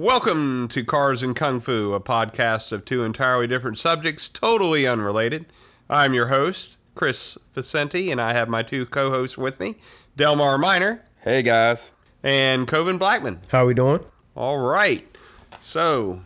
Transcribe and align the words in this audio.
Welcome 0.00 0.68
to 0.68 0.82
Cars 0.82 1.22
and 1.22 1.36
Kung 1.36 1.60
Fu, 1.60 1.92
a 1.92 2.00
podcast 2.00 2.72
of 2.72 2.86
two 2.86 3.04
entirely 3.04 3.46
different 3.46 3.76
subjects, 3.76 4.30
totally 4.30 4.86
unrelated. 4.86 5.44
I'm 5.90 6.14
your 6.14 6.28
host, 6.28 6.78
Chris 6.94 7.36
Facenti, 7.54 8.10
and 8.10 8.18
I 8.18 8.32
have 8.32 8.48
my 8.48 8.62
two 8.62 8.86
co 8.86 9.10
hosts 9.10 9.36
with 9.36 9.60
me, 9.60 9.74
Delmar 10.16 10.56
Miner 10.56 11.04
Hey 11.20 11.42
guys. 11.42 11.90
and 12.22 12.66
Coven 12.66 12.96
Blackman. 12.96 13.42
How 13.50 13.64
are 13.64 13.66
we 13.66 13.74
doing? 13.74 14.00
All 14.34 14.56
right. 14.60 15.06
So, 15.60 16.22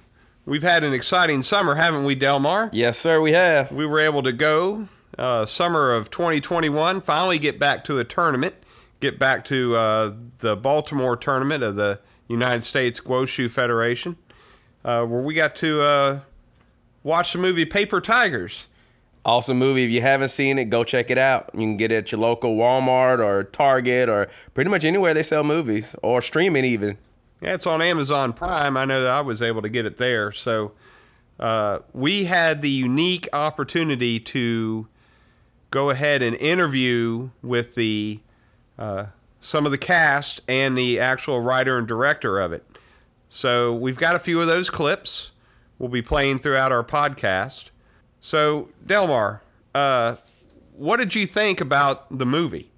we've 0.47 0.63
had 0.63 0.85
an 0.85 0.93
exciting 0.95 1.43
summer, 1.43 1.75
haven't 1.75 2.05
we, 2.05 2.15
Delmar? 2.15 2.71
Yes, 2.73 2.97
sir, 2.97 3.21
we 3.21 3.33
have. 3.33 3.73
We 3.73 3.87
were 3.87 3.99
able 3.99 4.23
to 4.23 4.33
go 4.33 4.87
uh, 5.19 5.47
summer 5.47 5.91
of 5.91 6.11
2021, 6.11 7.01
finally 7.01 7.41
get 7.41 7.59
back 7.59 7.83
to 7.85 7.99
a 7.99 8.05
tournament, 8.05 8.55
get 9.01 9.19
back 9.19 9.45
to 9.47 9.75
uh, 9.75 10.13
the 10.39 10.55
Baltimore 10.55 11.17
tournament 11.17 11.65
of 11.65 11.75
the 11.75 11.99
United 12.29 12.65
States 12.65 13.01
Guoshu 13.01 13.51
Federation, 13.51 14.17
uh, 14.85 15.05
where 15.05 15.21
we 15.21 15.35
got 15.35 15.55
to 15.57 15.83
uh, 15.83 16.21
watch 17.03 17.33
the 17.33 17.39
movie 17.39 17.65
Paper 17.65 18.01
Tigers. 18.01 18.69
Awesome 19.27 19.59
movie. 19.59 19.85
If 19.85 19.91
you 19.91 20.03
haven't 20.03 20.29
seen 20.29 20.59
it, 20.59 20.67
go 20.67 20.85
check 20.85 21.11
it 21.11 21.17
out. 21.17 21.51
You 21.55 21.61
can 21.61 21.77
get 21.79 21.91
it 21.91 21.97
at 21.97 22.13
your 22.13 22.21
local 22.21 22.57
Walmart 22.57 23.25
or 23.25 23.45
Target 23.45 24.09
or 24.09 24.29
pretty 24.53 24.71
much 24.71 24.85
anywhere 24.85 25.15
they 25.15 25.23
sell 25.23 25.43
movies 25.43 25.97
or 26.03 26.21
stream 26.21 26.57
it 26.57 26.65
even. 26.67 26.99
Yeah, 27.41 27.55
it's 27.55 27.67
on 27.67 27.81
Amazon 27.81 28.35
Prime. 28.35 28.77
I 28.77 28.85
know 28.85 29.03
that 29.03 29.11
I 29.11 29.23
was 29.23 29.41
able 29.41 29.63
to 29.63 29.71
get 29.71 29.87
it 29.87 29.97
there. 29.97 30.31
So 30.31 30.73
uh, 31.41 31.81
we 31.93 32.25
had 32.25 32.61
the 32.61 32.71
unique 32.71 33.29
opportunity 33.33 34.21
to 34.21 34.89
go 35.71 35.91
ahead 35.91 36.23
and 36.23 36.37
interview 36.37 37.31
with 37.43 37.75
the 37.75 38.21
uh, 38.79 39.07
some 39.45 39.67
of 39.67 39.73
the 39.73 39.79
cast 39.79 40.41
and 40.49 40.77
the 40.77 40.99
actual 40.99 41.39
writer 41.39 41.77
and 41.77 41.87
director 41.87 42.39
of 42.39 42.51
it. 42.51 42.65
So 43.29 43.75
we've 43.75 43.99
got 43.99 44.15
a 44.15 44.19
few 44.19 44.41
of 44.41 44.47
those 44.47 44.71
clips. 44.71 45.33
We'll 45.79 45.91
be 45.91 46.01
playing 46.01 46.39
throughout 46.39 46.73
our 46.73 46.83
podcast. 46.83 47.71
So 48.21 48.71
Delmar, 48.87 49.43
uh, 49.75 50.17
what 50.73 50.99
did 50.99 51.15
you 51.15 51.27
think 51.27 51.61
about 51.61 52.17
the 52.17 52.25
movie? 52.25 52.71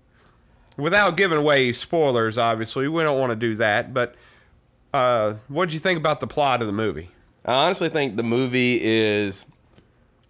Without 0.76 1.16
giving 1.16 1.38
away 1.38 1.72
spoilers, 1.72 2.36
obviously, 2.36 2.88
we 2.88 3.04
don't 3.04 3.18
want 3.18 3.30
to 3.30 3.36
do 3.36 3.54
that. 3.54 3.94
But 3.94 4.16
uh, 4.92 5.34
what 5.46 5.66
did 5.66 5.74
you 5.74 5.80
think 5.80 6.00
about 6.00 6.18
the 6.18 6.26
plot 6.26 6.62
of 6.62 6.66
the 6.66 6.72
movie? 6.72 7.10
I 7.44 7.66
honestly 7.66 7.88
think 7.88 8.16
the 8.16 8.24
movie 8.24 8.80
is, 8.82 9.46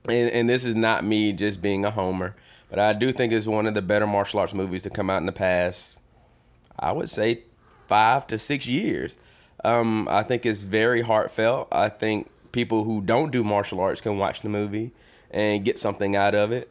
and, 0.06 0.30
and 0.30 0.50
this 0.50 0.66
is 0.66 0.74
not 0.74 1.02
me 1.02 1.32
just 1.32 1.62
being 1.62 1.86
a 1.86 1.90
homer, 1.90 2.36
but 2.68 2.78
I 2.78 2.92
do 2.92 3.10
think 3.10 3.32
it's 3.32 3.46
one 3.46 3.66
of 3.66 3.72
the 3.72 3.80
better 3.80 4.06
martial 4.06 4.38
arts 4.38 4.52
movies 4.52 4.82
to 4.82 4.90
come 4.90 5.08
out 5.08 5.18
in 5.18 5.26
the 5.26 5.32
past, 5.32 5.96
I 6.78 6.92
would 6.92 7.08
say, 7.08 7.42
five 7.86 8.26
to 8.28 8.38
six 8.38 8.66
years. 8.66 9.16
Um, 9.64 10.08
I 10.08 10.22
think 10.22 10.46
it's 10.46 10.62
very 10.62 11.02
heartfelt. 11.02 11.68
I 11.72 11.88
think 11.88 12.30
people 12.52 12.84
who 12.84 13.00
don't 13.00 13.30
do 13.30 13.42
martial 13.42 13.80
arts 13.80 14.00
can 14.00 14.18
watch 14.18 14.42
the 14.42 14.48
movie 14.48 14.92
and 15.30 15.64
get 15.64 15.78
something 15.78 16.16
out 16.16 16.34
of 16.34 16.52
it. 16.52 16.70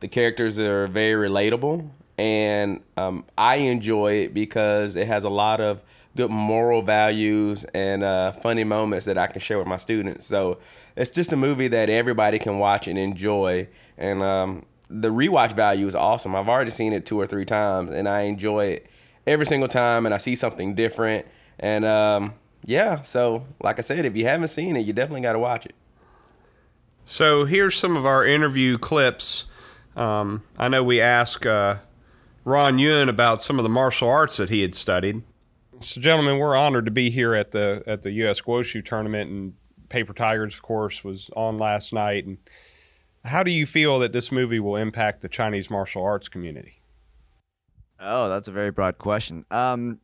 The 0.00 0.08
characters 0.08 0.58
are 0.58 0.86
very 0.88 1.28
relatable, 1.28 1.88
and 2.18 2.82
um, 2.96 3.24
I 3.38 3.56
enjoy 3.56 4.14
it 4.14 4.34
because 4.34 4.96
it 4.96 5.06
has 5.06 5.24
a 5.24 5.30
lot 5.30 5.60
of 5.60 5.84
good 6.16 6.30
moral 6.30 6.82
values 6.82 7.64
and 7.72 8.02
uh, 8.02 8.32
funny 8.32 8.64
moments 8.64 9.06
that 9.06 9.16
I 9.16 9.26
can 9.28 9.40
share 9.40 9.58
with 9.58 9.66
my 9.66 9.78
students. 9.78 10.26
So 10.26 10.58
it's 10.96 11.10
just 11.10 11.32
a 11.32 11.36
movie 11.36 11.68
that 11.68 11.88
everybody 11.88 12.38
can 12.38 12.58
watch 12.58 12.86
and 12.86 12.98
enjoy. 12.98 13.68
And 13.96 14.22
um, 14.22 14.66
the 14.90 15.08
rewatch 15.08 15.52
value 15.52 15.86
is 15.86 15.94
awesome. 15.94 16.34
I've 16.34 16.48
already 16.48 16.70
seen 16.70 16.92
it 16.92 17.06
two 17.06 17.18
or 17.18 17.26
three 17.26 17.44
times, 17.46 17.94
and 17.94 18.08
I 18.08 18.22
enjoy 18.22 18.66
it 18.66 18.86
every 19.26 19.46
single 19.46 19.68
time. 19.68 20.06
And 20.06 20.14
I 20.14 20.18
see 20.18 20.34
something 20.34 20.74
different. 20.74 21.26
And 21.58 21.84
um, 21.84 22.34
yeah, 22.64 23.02
so 23.02 23.46
like 23.62 23.78
I 23.78 23.82
said, 23.82 24.04
if 24.04 24.16
you 24.16 24.24
haven't 24.26 24.48
seen 24.48 24.76
it, 24.76 24.86
you 24.86 24.92
definitely 24.92 25.22
got 25.22 25.32
to 25.32 25.38
watch 25.38 25.66
it. 25.66 25.74
So 27.04 27.44
here's 27.44 27.74
some 27.74 27.96
of 27.96 28.06
our 28.06 28.24
interview 28.24 28.78
clips. 28.78 29.46
Um, 29.96 30.42
I 30.56 30.68
know 30.68 30.84
we 30.84 31.00
asked 31.00 31.44
uh, 31.44 31.78
Ron 32.44 32.78
Yuan 32.78 33.08
about 33.08 33.42
some 33.42 33.58
of 33.58 33.64
the 33.64 33.68
martial 33.68 34.08
arts 34.08 34.36
that 34.36 34.50
he 34.50 34.62
had 34.62 34.74
studied. 34.74 35.22
So, 35.80 36.00
gentlemen, 36.00 36.38
we're 36.38 36.56
honored 36.56 36.84
to 36.84 36.92
be 36.92 37.10
here 37.10 37.34
at 37.34 37.50
the 37.50 37.82
at 37.88 38.02
the 38.02 38.12
U.S. 38.12 38.40
Guoshu 38.40 38.84
tournament, 38.84 39.30
and 39.30 39.54
Paper 39.88 40.12
Tigers, 40.12 40.54
of 40.54 40.62
course, 40.62 41.02
was 41.02 41.28
on 41.34 41.58
last 41.58 41.92
night. 41.92 42.24
And 42.24 42.38
how 43.24 43.42
do 43.42 43.50
you 43.50 43.66
feel 43.66 43.98
that 43.98 44.12
this 44.12 44.30
movie 44.30 44.60
will 44.60 44.76
impact 44.76 45.22
the 45.22 45.28
Chinese 45.28 45.70
martial 45.70 46.04
arts 46.04 46.28
community? 46.28 46.81
Oh, 48.02 48.28
that's 48.28 48.48
a 48.48 48.52
very 48.52 48.70
broad 48.70 48.98
question. 48.98 49.44
Um, 49.50 50.00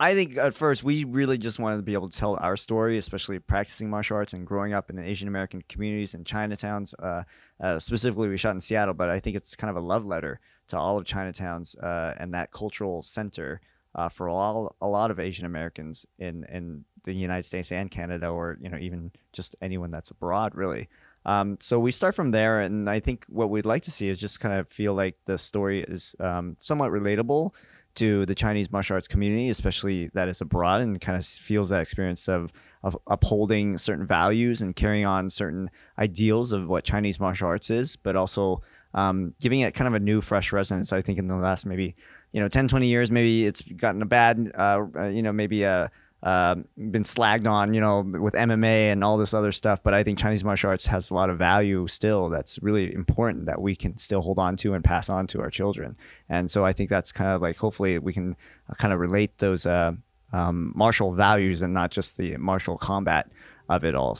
I 0.00 0.14
think 0.14 0.36
at 0.36 0.54
first 0.54 0.84
we 0.84 1.04
really 1.04 1.38
just 1.38 1.58
wanted 1.58 1.76
to 1.76 1.82
be 1.82 1.92
able 1.92 2.08
to 2.08 2.16
tell 2.16 2.36
our 2.40 2.56
story, 2.56 2.98
especially 2.98 3.38
practicing 3.38 3.90
martial 3.90 4.16
arts 4.16 4.32
and 4.32 4.46
growing 4.46 4.72
up 4.72 4.90
in 4.90 4.98
Asian 4.98 5.28
American 5.28 5.62
communities 5.68 6.14
and 6.14 6.24
Chinatowns. 6.24 6.94
Uh, 7.00 7.22
uh, 7.60 7.78
specifically, 7.78 8.28
we 8.28 8.36
shot 8.36 8.54
in 8.54 8.60
Seattle, 8.60 8.94
but 8.94 9.10
I 9.10 9.18
think 9.20 9.36
it's 9.36 9.56
kind 9.56 9.70
of 9.70 9.76
a 9.76 9.86
love 9.86 10.04
letter 10.04 10.40
to 10.68 10.78
all 10.78 10.98
of 10.98 11.04
Chinatowns 11.04 11.76
uh, 11.82 12.14
and 12.18 12.34
that 12.34 12.52
cultural 12.52 13.02
center 13.02 13.60
uh, 13.94 14.08
for 14.08 14.28
all 14.28 14.74
a 14.80 14.88
lot 14.88 15.10
of 15.10 15.18
Asian 15.18 15.46
Americans 15.46 16.06
in 16.18 16.44
in 16.44 16.84
the 17.04 17.12
United 17.12 17.44
States 17.44 17.72
and 17.72 17.90
Canada, 17.90 18.28
or 18.28 18.58
you 18.60 18.68
know 18.68 18.78
even 18.78 19.10
just 19.32 19.56
anyone 19.60 19.90
that's 19.90 20.10
abroad, 20.10 20.54
really. 20.54 20.88
Um, 21.28 21.58
so 21.60 21.78
we 21.78 21.90
start 21.90 22.14
from 22.14 22.30
there, 22.30 22.60
and 22.60 22.88
I 22.88 23.00
think 23.00 23.26
what 23.28 23.50
we'd 23.50 23.66
like 23.66 23.82
to 23.82 23.90
see 23.90 24.08
is 24.08 24.18
just 24.18 24.40
kind 24.40 24.58
of 24.58 24.66
feel 24.68 24.94
like 24.94 25.14
the 25.26 25.36
story 25.36 25.82
is 25.82 26.16
um, 26.20 26.56
somewhat 26.58 26.90
relatable 26.90 27.52
to 27.96 28.24
the 28.24 28.34
Chinese 28.34 28.72
martial 28.72 28.94
arts 28.94 29.08
community, 29.08 29.50
especially 29.50 30.06
that 30.14 30.28
is 30.28 30.40
abroad, 30.40 30.80
and 30.80 30.98
kind 31.02 31.18
of 31.18 31.26
feels 31.26 31.68
that 31.68 31.82
experience 31.82 32.30
of 32.30 32.50
of 32.82 32.96
upholding 33.06 33.76
certain 33.76 34.06
values 34.06 34.62
and 34.62 34.74
carrying 34.74 35.04
on 35.04 35.28
certain 35.28 35.68
ideals 35.98 36.52
of 36.52 36.66
what 36.66 36.84
Chinese 36.84 37.20
martial 37.20 37.48
arts 37.48 37.68
is, 37.68 37.94
but 37.96 38.16
also 38.16 38.62
um, 38.94 39.34
giving 39.38 39.60
it 39.60 39.74
kind 39.74 39.86
of 39.86 39.92
a 39.92 40.00
new, 40.00 40.22
fresh 40.22 40.50
resonance. 40.50 40.94
I 40.94 41.02
think 41.02 41.18
in 41.18 41.28
the 41.28 41.36
last 41.36 41.66
maybe 41.66 41.94
you 42.32 42.40
know 42.40 42.48
10, 42.48 42.68
20 42.68 42.86
years, 42.86 43.10
maybe 43.10 43.46
it's 43.46 43.60
gotten 43.60 44.00
a 44.00 44.06
bad, 44.06 44.50
uh, 44.54 44.86
you 45.08 45.20
know, 45.20 45.34
maybe 45.34 45.64
a 45.64 45.90
uh, 46.22 46.56
been 46.76 47.04
slagged 47.04 47.46
on, 47.46 47.74
you 47.74 47.80
know, 47.80 48.00
with 48.00 48.34
MMA 48.34 48.90
and 48.90 49.04
all 49.04 49.16
this 49.16 49.34
other 49.34 49.52
stuff. 49.52 49.82
But 49.82 49.94
I 49.94 50.02
think 50.02 50.18
Chinese 50.18 50.42
martial 50.42 50.70
arts 50.70 50.86
has 50.86 51.10
a 51.10 51.14
lot 51.14 51.30
of 51.30 51.38
value 51.38 51.86
still 51.86 52.28
that's 52.28 52.60
really 52.62 52.92
important 52.92 53.46
that 53.46 53.60
we 53.60 53.76
can 53.76 53.98
still 53.98 54.22
hold 54.22 54.38
on 54.38 54.56
to 54.58 54.74
and 54.74 54.82
pass 54.82 55.08
on 55.08 55.26
to 55.28 55.40
our 55.40 55.50
children. 55.50 55.96
And 56.28 56.50
so 56.50 56.64
I 56.64 56.72
think 56.72 56.90
that's 56.90 57.12
kind 57.12 57.30
of 57.30 57.40
like 57.40 57.56
hopefully 57.56 57.98
we 57.98 58.12
can 58.12 58.36
kind 58.78 58.92
of 58.92 58.98
relate 58.98 59.38
those 59.38 59.64
uh, 59.64 59.92
um, 60.32 60.72
martial 60.74 61.12
values 61.12 61.62
and 61.62 61.72
not 61.72 61.90
just 61.90 62.16
the 62.16 62.36
martial 62.36 62.76
combat 62.76 63.30
of 63.68 63.84
it 63.84 63.94
all. 63.94 64.18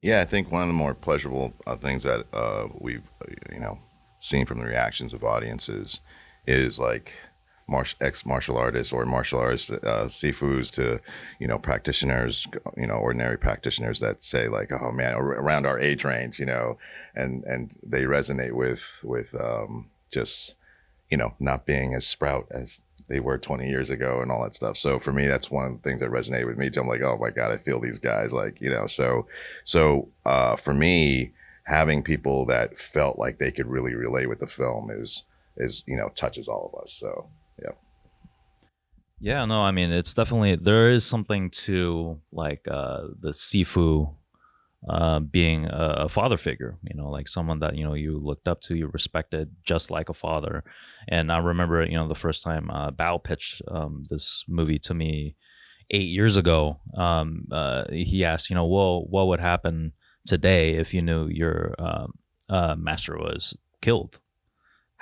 Yeah, 0.00 0.20
I 0.20 0.24
think 0.24 0.50
one 0.50 0.62
of 0.62 0.68
the 0.68 0.74
more 0.74 0.94
pleasurable 0.94 1.54
uh, 1.66 1.76
things 1.76 2.02
that 2.02 2.26
uh, 2.32 2.68
we've, 2.78 3.04
you 3.52 3.60
know, 3.60 3.78
seen 4.18 4.46
from 4.46 4.58
the 4.58 4.66
reactions 4.66 5.12
of 5.12 5.22
audiences 5.22 6.00
is 6.46 6.78
like 6.78 7.12
martial 7.72 7.98
ex 8.00 8.24
martial 8.26 8.56
artists 8.56 8.92
or 8.92 9.04
martial 9.04 9.40
artists 9.40 9.70
uh, 9.70 10.04
sifus 10.06 10.70
to 10.70 11.00
you 11.40 11.48
know 11.48 11.58
practitioners 11.58 12.46
you 12.76 12.86
know 12.86 12.94
ordinary 12.94 13.38
practitioners 13.38 13.98
that 13.98 14.22
say 14.22 14.46
like 14.46 14.70
oh 14.70 14.92
man 14.92 15.14
around 15.14 15.66
our 15.66 15.80
age 15.80 16.04
range 16.04 16.38
you 16.38 16.46
know 16.46 16.78
and 17.14 17.42
and 17.44 17.74
they 17.82 18.04
resonate 18.04 18.52
with 18.52 19.00
with 19.02 19.34
um, 19.40 19.90
just 20.12 20.54
you 21.10 21.16
know 21.16 21.32
not 21.40 21.66
being 21.66 21.94
as 21.94 22.06
sprout 22.06 22.46
as 22.50 22.80
they 23.08 23.20
were 23.20 23.38
20 23.38 23.68
years 23.68 23.90
ago 23.90 24.20
and 24.22 24.30
all 24.30 24.42
that 24.42 24.54
stuff. 24.54 24.76
So 24.76 24.98
for 24.98 25.12
me 25.12 25.26
that's 25.26 25.50
one 25.50 25.66
of 25.66 25.72
the 25.72 25.88
things 25.88 26.00
that 26.00 26.10
resonate 26.10 26.46
with 26.46 26.56
me 26.56 26.70
i'm 26.76 26.86
like 26.86 27.02
oh 27.02 27.18
my 27.18 27.30
god 27.30 27.50
i 27.50 27.56
feel 27.56 27.80
these 27.80 27.98
guys 27.98 28.32
like 28.32 28.60
you 28.60 28.70
know 28.70 28.86
so 28.86 29.26
so 29.64 30.08
uh, 30.24 30.56
for 30.56 30.74
me 30.74 31.32
having 31.64 32.02
people 32.02 32.44
that 32.46 32.78
felt 32.78 33.18
like 33.18 33.38
they 33.38 33.52
could 33.52 33.66
really 33.66 33.94
relate 33.94 34.28
with 34.28 34.40
the 34.40 34.46
film 34.46 34.90
is 34.90 35.24
is 35.56 35.84
you 35.86 35.96
know 35.96 36.08
touches 36.10 36.48
all 36.48 36.70
of 36.72 36.82
us 36.82 36.92
so 36.92 37.28
yeah 37.60 37.70
yeah 39.20 39.44
no 39.44 39.62
i 39.62 39.70
mean 39.70 39.90
it's 39.90 40.14
definitely 40.14 40.56
there 40.56 40.90
is 40.90 41.04
something 41.04 41.50
to 41.50 42.20
like 42.32 42.66
uh 42.68 43.02
the 43.20 43.30
sifu 43.30 44.14
uh 44.88 45.20
being 45.20 45.66
a, 45.66 45.94
a 45.98 46.08
father 46.08 46.36
figure 46.36 46.76
you 46.82 46.96
know 46.96 47.08
like 47.08 47.28
someone 47.28 47.60
that 47.60 47.76
you 47.76 47.84
know 47.84 47.94
you 47.94 48.18
looked 48.18 48.48
up 48.48 48.60
to 48.60 48.74
you 48.76 48.88
respected 48.88 49.48
just 49.64 49.90
like 49.90 50.08
a 50.08 50.14
father. 50.14 50.64
And 51.08 51.30
i 51.30 51.38
remember 51.38 51.84
you 51.84 51.96
know 51.96 52.08
the 52.08 52.16
first 52.16 52.42
time 52.42 52.68
uh 52.70 52.90
bao 52.90 53.22
pitched 53.22 53.62
um 53.68 54.02
this 54.10 54.44
movie 54.48 54.80
to 54.80 54.94
me 54.94 55.36
eight 55.90 56.08
years 56.08 56.36
ago 56.36 56.80
um 56.96 57.46
uh 57.52 57.84
he 57.92 58.24
asked 58.24 58.50
you 58.50 58.56
know 58.56 58.66
well 58.66 59.04
what 59.06 59.28
would 59.28 59.40
happen 59.40 59.92
today 60.26 60.74
if 60.74 60.94
you 60.94 61.02
knew 61.02 61.28
your 61.28 61.74
um, 61.78 62.14
uh, 62.48 62.74
master 62.76 63.16
was 63.16 63.56
killed 63.80 64.18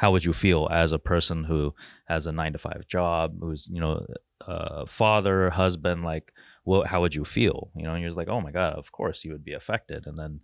how 0.00 0.11
would 0.11 0.25
you 0.25 0.32
feel 0.32 0.67
as 0.70 0.93
a 0.93 0.99
person 0.99 1.44
who 1.44 1.75
has 2.06 2.26
a 2.26 2.32
nine 2.32 2.55
to 2.55 2.58
five 2.58 2.87
job 2.88 3.37
who's 3.38 3.69
you 3.70 3.79
know 3.79 4.06
father 4.87 5.50
husband 5.50 6.02
like 6.02 6.32
what 6.64 6.87
how 6.87 7.02
would 7.02 7.14
you 7.14 7.26
feel? 7.26 7.70
You 7.76 7.85
know 7.85 7.93
and 7.93 8.00
you're 8.00 8.08
just 8.08 8.17
like 8.17 8.31
oh 8.31 8.41
my 8.41 8.50
god 8.50 8.73
of 8.79 8.93
course 8.93 9.26
you 9.26 9.32
would 9.32 9.44
be 9.44 9.52
affected. 9.52 10.06
And 10.06 10.19
then 10.19 10.41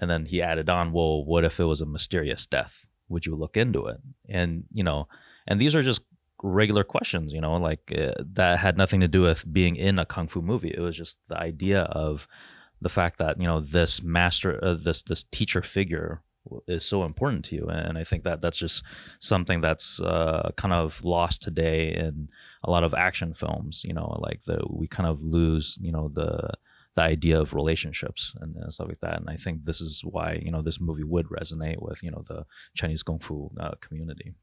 and 0.00 0.10
then 0.10 0.24
he 0.24 0.40
added 0.40 0.70
on 0.70 0.92
well 0.92 1.22
what 1.22 1.44
if 1.44 1.60
it 1.60 1.64
was 1.64 1.82
a 1.82 1.86
mysterious 1.86 2.46
death? 2.46 2.86
Would 3.10 3.26
you 3.26 3.34
look 3.36 3.58
into 3.58 3.86
it? 3.88 3.98
And 4.26 4.64
you 4.72 4.82
know 4.82 5.06
and 5.46 5.60
these 5.60 5.76
are 5.76 5.82
just 5.82 6.00
regular 6.42 6.82
questions, 6.82 7.34
you 7.34 7.42
know, 7.42 7.56
like 7.56 7.92
uh, 7.96 8.12
that 8.32 8.58
had 8.58 8.78
nothing 8.78 9.00
to 9.00 9.08
do 9.08 9.20
with 9.20 9.52
being 9.52 9.76
in 9.76 9.98
a 9.98 10.06
kung 10.06 10.28
fu 10.28 10.40
movie. 10.40 10.74
It 10.74 10.80
was 10.80 10.96
just 10.96 11.18
the 11.28 11.38
idea 11.38 11.82
of 11.82 12.26
the 12.80 12.88
fact 12.88 13.18
that 13.18 13.38
you 13.38 13.46
know 13.46 13.60
this 13.60 14.02
master, 14.02 14.58
uh, 14.64 14.76
this 14.82 15.02
this 15.02 15.24
teacher 15.24 15.60
figure 15.60 16.22
is 16.66 16.84
so 16.84 17.04
important 17.04 17.44
to 17.46 17.56
you, 17.56 17.66
and 17.66 17.98
I 17.98 18.04
think 18.04 18.24
that 18.24 18.40
that's 18.40 18.58
just 18.58 18.84
something 19.18 19.60
that's 19.60 20.00
uh, 20.00 20.50
kind 20.56 20.74
of 20.74 21.04
lost 21.04 21.42
today 21.42 21.94
in 21.94 22.28
a 22.62 22.70
lot 22.70 22.84
of 22.84 22.94
action 22.94 23.34
films. 23.34 23.82
You 23.84 23.94
know, 23.94 24.18
like 24.20 24.42
the 24.44 24.60
we 24.68 24.86
kind 24.86 25.08
of 25.08 25.22
lose, 25.22 25.78
you 25.80 25.92
know, 25.92 26.08
the 26.08 26.50
the 26.94 27.02
idea 27.02 27.40
of 27.40 27.54
relationships 27.54 28.34
and, 28.40 28.54
stuff 28.72 28.88
like 28.88 29.00
that. 29.00 29.18
And 29.18 29.28
I 29.28 29.36
think 29.36 29.64
this 29.64 29.80
is 29.80 30.02
why 30.04 30.40
you 30.44 30.50
know 30.50 30.62
this 30.62 30.80
movie 30.80 31.02
would 31.02 31.26
resonate 31.26 31.80
with 31.80 32.02
you 32.02 32.10
know 32.10 32.24
the 32.26 32.44
Chinese 32.74 33.02
kung 33.02 33.18
fu 33.18 33.50
uh, 33.58 33.72
community. 33.80 34.34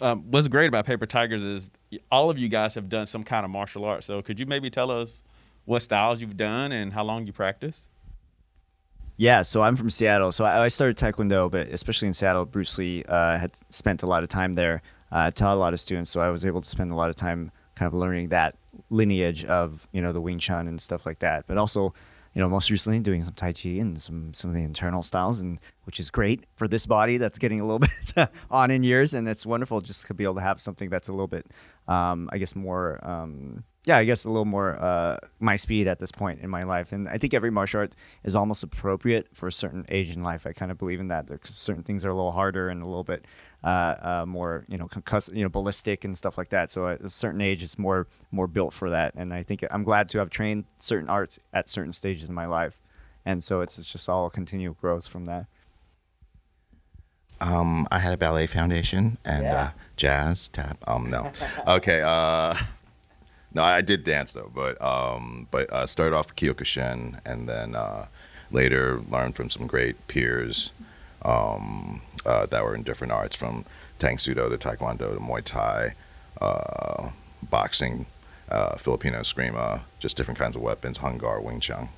Um, 0.00 0.24
what's 0.30 0.48
great 0.48 0.66
about 0.66 0.86
Paper 0.86 1.06
Tigers 1.06 1.42
is 1.42 1.70
all 2.10 2.30
of 2.30 2.38
you 2.38 2.48
guys 2.48 2.74
have 2.74 2.88
done 2.88 3.06
some 3.06 3.22
kind 3.22 3.44
of 3.44 3.50
martial 3.50 3.84
arts. 3.84 4.06
So 4.06 4.22
could 4.22 4.40
you 4.40 4.46
maybe 4.46 4.68
tell 4.68 4.90
us 4.90 5.22
what 5.66 5.80
styles 5.80 6.20
you've 6.20 6.36
done 6.36 6.72
and 6.72 6.92
how 6.92 7.04
long 7.04 7.26
you 7.26 7.32
practiced? 7.32 7.86
Yeah, 9.16 9.42
so 9.42 9.62
I'm 9.62 9.76
from 9.76 9.90
Seattle. 9.90 10.32
So 10.32 10.44
I 10.44 10.68
started 10.68 10.96
Taekwondo, 10.96 11.50
but 11.50 11.68
especially 11.68 12.08
in 12.08 12.14
Seattle, 12.14 12.44
Bruce 12.46 12.76
Lee 12.78 13.04
uh, 13.08 13.38
had 13.38 13.56
spent 13.70 14.02
a 14.02 14.06
lot 14.06 14.24
of 14.24 14.28
time 14.28 14.54
there, 14.54 14.82
uh, 15.12 15.30
taught 15.30 15.54
a 15.54 15.60
lot 15.60 15.72
of 15.72 15.80
students. 15.80 16.10
So 16.10 16.20
I 16.20 16.30
was 16.30 16.44
able 16.44 16.60
to 16.60 16.68
spend 16.68 16.90
a 16.90 16.96
lot 16.96 17.10
of 17.10 17.16
time 17.16 17.52
kind 17.76 17.86
of 17.86 17.94
learning 17.94 18.28
that 18.30 18.56
lineage 18.90 19.44
of 19.44 19.88
you 19.92 20.02
know 20.02 20.12
the 20.12 20.20
Wing 20.20 20.38
Chun 20.38 20.66
and 20.66 20.80
stuff 20.80 21.06
like 21.06 21.20
that. 21.20 21.46
But 21.46 21.58
also, 21.58 21.94
you 22.34 22.40
know, 22.40 22.48
most 22.48 22.70
recently 22.70 22.98
doing 22.98 23.22
some 23.22 23.34
Tai 23.34 23.52
Chi 23.52 23.68
and 23.70 24.02
some 24.02 24.34
some 24.34 24.50
of 24.50 24.56
the 24.56 24.64
internal 24.64 25.04
styles, 25.04 25.40
and 25.40 25.60
which 25.84 26.00
is 26.00 26.10
great 26.10 26.44
for 26.56 26.66
this 26.66 26.84
body 26.84 27.16
that's 27.16 27.38
getting 27.38 27.60
a 27.60 27.64
little 27.64 27.78
bit 28.16 28.28
on 28.50 28.72
in 28.72 28.82
years, 28.82 29.14
and 29.14 29.28
it's 29.28 29.46
wonderful 29.46 29.80
just 29.80 30.06
to 30.08 30.14
be 30.14 30.24
able 30.24 30.34
to 30.34 30.40
have 30.40 30.60
something 30.60 30.90
that's 30.90 31.06
a 31.06 31.12
little 31.12 31.28
bit, 31.28 31.46
um, 31.86 32.28
I 32.32 32.38
guess, 32.38 32.56
more. 32.56 32.98
Um, 33.08 33.62
yeah, 33.86 33.98
I 33.98 34.04
guess 34.04 34.24
a 34.24 34.28
little 34.30 34.44
more 34.46 34.74
uh, 34.80 35.18
my 35.40 35.56
speed 35.56 35.86
at 35.88 35.98
this 35.98 36.10
point 36.10 36.40
in 36.40 36.48
my 36.48 36.62
life, 36.62 36.90
and 36.92 37.06
I 37.08 37.18
think 37.18 37.34
every 37.34 37.50
martial 37.50 37.80
art 37.80 37.94
is 38.22 38.34
almost 38.34 38.62
appropriate 38.62 39.26
for 39.34 39.46
a 39.46 39.52
certain 39.52 39.84
age 39.90 40.10
in 40.10 40.22
life. 40.22 40.46
I 40.46 40.52
kind 40.52 40.70
of 40.70 40.78
believe 40.78 41.00
in 41.00 41.08
that. 41.08 41.26
Because 41.26 41.50
certain 41.50 41.82
things 41.82 42.04
are 42.04 42.08
a 42.08 42.14
little 42.14 42.32
harder 42.32 42.68
and 42.70 42.82
a 42.82 42.86
little 42.86 43.04
bit 43.04 43.26
uh, 43.62 43.66
uh, 44.00 44.24
more 44.26 44.64
you 44.68 44.78
know 44.78 44.88
concuss, 44.88 45.34
you 45.34 45.42
know 45.42 45.48
ballistic 45.50 46.04
and 46.04 46.16
stuff 46.16 46.38
like 46.38 46.48
that. 46.48 46.70
So 46.70 46.88
at 46.88 47.02
a 47.02 47.10
certain 47.10 47.40
age, 47.42 47.62
it's 47.62 47.78
more 47.78 48.06
more 48.30 48.46
built 48.46 48.72
for 48.72 48.88
that. 48.88 49.12
And 49.16 49.34
I 49.34 49.42
think 49.42 49.62
I'm 49.70 49.84
glad 49.84 50.08
to 50.10 50.18
have 50.18 50.30
trained 50.30 50.64
certain 50.78 51.10
arts 51.10 51.38
at 51.52 51.68
certain 51.68 51.92
stages 51.92 52.28
in 52.30 52.34
my 52.34 52.46
life, 52.46 52.80
and 53.26 53.44
so 53.44 53.60
it's, 53.60 53.78
it's 53.78 53.90
just 53.92 54.08
all 54.08 54.30
continual 54.30 54.74
growth 54.80 55.08
from 55.08 55.26
that. 55.26 55.44
Um, 57.40 57.86
I 57.90 57.98
had 57.98 58.12
a 58.14 58.16
ballet 58.16 58.46
foundation 58.46 59.18
and 59.24 59.44
Yeah. 59.44 59.54
uh, 59.56 59.70
jazz 59.96 60.48
tap. 60.48 60.78
Um, 60.86 61.10
no, 61.10 61.30
okay. 61.66 62.00
No, 63.54 63.62
I 63.62 63.80
did 63.80 64.02
dance 64.02 64.32
though, 64.32 64.50
but 64.52 64.80
um, 64.82 65.46
but 65.50 65.72
uh, 65.72 65.86
started 65.86 66.14
off 66.14 66.34
Kyokushin 66.34 67.20
and 67.24 67.48
then 67.48 67.76
uh, 67.76 68.06
later 68.50 69.00
learned 69.08 69.36
from 69.36 69.48
some 69.48 69.66
great 69.66 70.08
peers 70.08 70.72
um, 71.22 72.02
uh, 72.26 72.46
that 72.46 72.64
were 72.64 72.74
in 72.74 72.82
different 72.82 73.12
arts, 73.12 73.36
from 73.36 73.64
Tang 73.98 74.18
Soo 74.18 74.34
Do 74.34 74.48
to 74.48 74.58
Taekwondo 74.58 75.14
to 75.14 75.20
Muay 75.20 75.42
Thai, 75.42 75.94
uh, 76.40 77.10
boxing, 77.42 78.06
uh, 78.50 78.76
Filipino 78.76 79.20
Escrima, 79.20 79.82
just 79.98 80.16
different 80.16 80.38
kinds 80.38 80.56
of 80.56 80.62
weapons, 80.62 80.98
Hung 80.98 81.18
Gar, 81.18 81.40
Wing 81.40 81.60
Chun. 81.60 81.88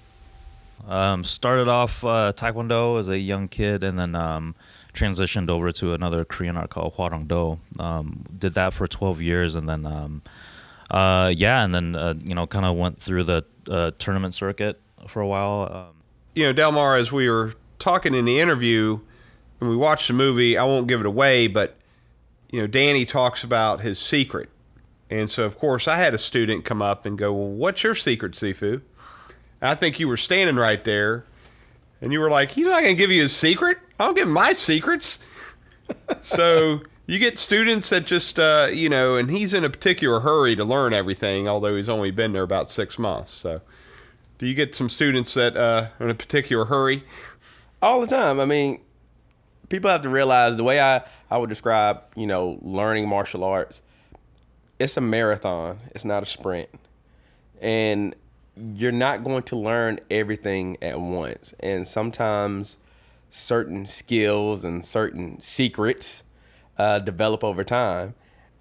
Um, 0.86 1.24
started 1.24 1.68
off 1.68 2.04
uh, 2.04 2.32
Taekwondo 2.36 2.98
as 2.98 3.08
a 3.08 3.18
young 3.18 3.48
kid, 3.48 3.82
and 3.82 3.98
then 3.98 4.14
um, 4.14 4.54
transitioned 4.92 5.50
over 5.50 5.72
to 5.72 5.92
another 5.94 6.24
Korean 6.24 6.56
art 6.56 6.70
called 6.70 6.94
Hwarang 6.96 7.26
Do. 7.26 7.58
Um, 7.82 8.24
did 8.38 8.54
that 8.54 8.72
for 8.72 8.86
12 8.86 9.20
years, 9.20 9.54
and 9.54 9.68
then 9.68 9.86
um, 9.86 10.22
uh, 10.90 11.32
yeah, 11.36 11.64
and 11.64 11.74
then 11.74 11.94
uh, 11.94 12.14
you 12.22 12.34
know 12.34 12.46
kind 12.46 12.64
of 12.64 12.76
went 12.76 13.00
through 13.00 13.24
the 13.24 13.44
uh, 13.68 13.90
tournament 13.98 14.34
circuit 14.34 14.80
for 15.08 15.20
a 15.20 15.26
while. 15.26 15.68
Um, 15.72 15.96
you 16.34 16.44
know, 16.44 16.52
Delmar, 16.52 16.96
as 16.96 17.12
we 17.12 17.28
were 17.28 17.54
talking 17.78 18.14
in 18.14 18.24
the 18.24 18.40
interview 18.40 19.00
and 19.60 19.70
we 19.70 19.76
watched 19.76 20.08
the 20.08 20.14
movie, 20.14 20.56
I 20.56 20.64
won't 20.64 20.86
give 20.86 21.00
it 21.00 21.06
away, 21.06 21.46
but 21.46 21.76
you 22.50 22.60
know, 22.60 22.66
Danny 22.66 23.04
talks 23.04 23.42
about 23.42 23.80
his 23.80 23.98
secret. 23.98 24.48
And 25.10 25.30
so, 25.30 25.44
of 25.44 25.56
course, 25.56 25.86
I 25.86 25.96
had 25.96 26.14
a 26.14 26.18
student 26.18 26.64
come 26.64 26.82
up 26.82 27.06
and 27.06 27.16
go, 27.16 27.32
Well, 27.32 27.48
what's 27.48 27.82
your 27.82 27.94
secret, 27.94 28.32
Sifu? 28.32 28.82
I 29.62 29.74
think 29.74 29.98
you 29.98 30.08
were 30.08 30.16
standing 30.16 30.56
right 30.56 30.82
there 30.84 31.24
and 32.00 32.12
you 32.12 32.20
were 32.20 32.30
like, 32.30 32.50
He's 32.50 32.66
not 32.66 32.82
going 32.82 32.94
to 32.94 32.98
give 32.98 33.10
you 33.10 33.22
his 33.22 33.34
secret. 33.34 33.78
I 33.98 34.06
don't 34.06 34.16
give 34.16 34.28
my 34.28 34.52
secrets. 34.52 35.18
so 36.22 36.80
you 37.06 37.18
get 37.18 37.38
students 37.38 37.88
that 37.90 38.04
just, 38.06 38.38
uh, 38.38 38.68
you 38.72 38.88
know, 38.88 39.14
and 39.14 39.30
he's 39.30 39.54
in 39.54 39.64
a 39.64 39.70
particular 39.70 40.20
hurry 40.20 40.56
to 40.56 40.64
learn 40.64 40.92
everything, 40.92 41.48
although 41.48 41.76
he's 41.76 41.88
only 41.88 42.10
been 42.10 42.32
there 42.32 42.42
about 42.42 42.68
six 42.68 42.98
months. 42.98 43.32
So 43.32 43.60
do 44.38 44.46
you 44.46 44.54
get 44.54 44.74
some 44.74 44.88
students 44.88 45.34
that 45.34 45.56
uh, 45.56 45.88
are 45.98 46.06
in 46.06 46.10
a 46.10 46.14
particular 46.14 46.66
hurry? 46.66 47.04
all 47.82 48.00
the 48.00 48.06
time. 48.06 48.40
I 48.40 48.44
mean, 48.44 48.80
people 49.68 49.90
have 49.90 50.02
to 50.02 50.08
realize 50.08 50.56
the 50.56 50.64
way 50.64 50.80
I, 50.80 51.02
I 51.30 51.38
would 51.38 51.48
describe, 51.48 52.02
you 52.14 52.26
know, 52.26 52.58
learning 52.62 53.08
martial 53.08 53.44
arts, 53.44 53.82
it's 54.78 54.96
a 54.96 55.00
marathon. 55.00 55.78
It's 55.94 56.04
not 56.04 56.22
a 56.22 56.26
sprint. 56.26 56.68
And 57.60 58.14
you're 58.56 58.92
not 58.92 59.24
going 59.24 59.42
to 59.44 59.56
learn 59.56 60.00
everything 60.10 60.76
at 60.82 61.00
once. 61.00 61.54
And 61.60 61.86
sometimes 61.86 62.76
certain 63.30 63.86
skills 63.86 64.64
and 64.64 64.84
certain 64.84 65.40
secrets 65.40 66.22
uh, 66.78 66.98
develop 66.98 67.44
over 67.44 67.64
time. 67.64 68.14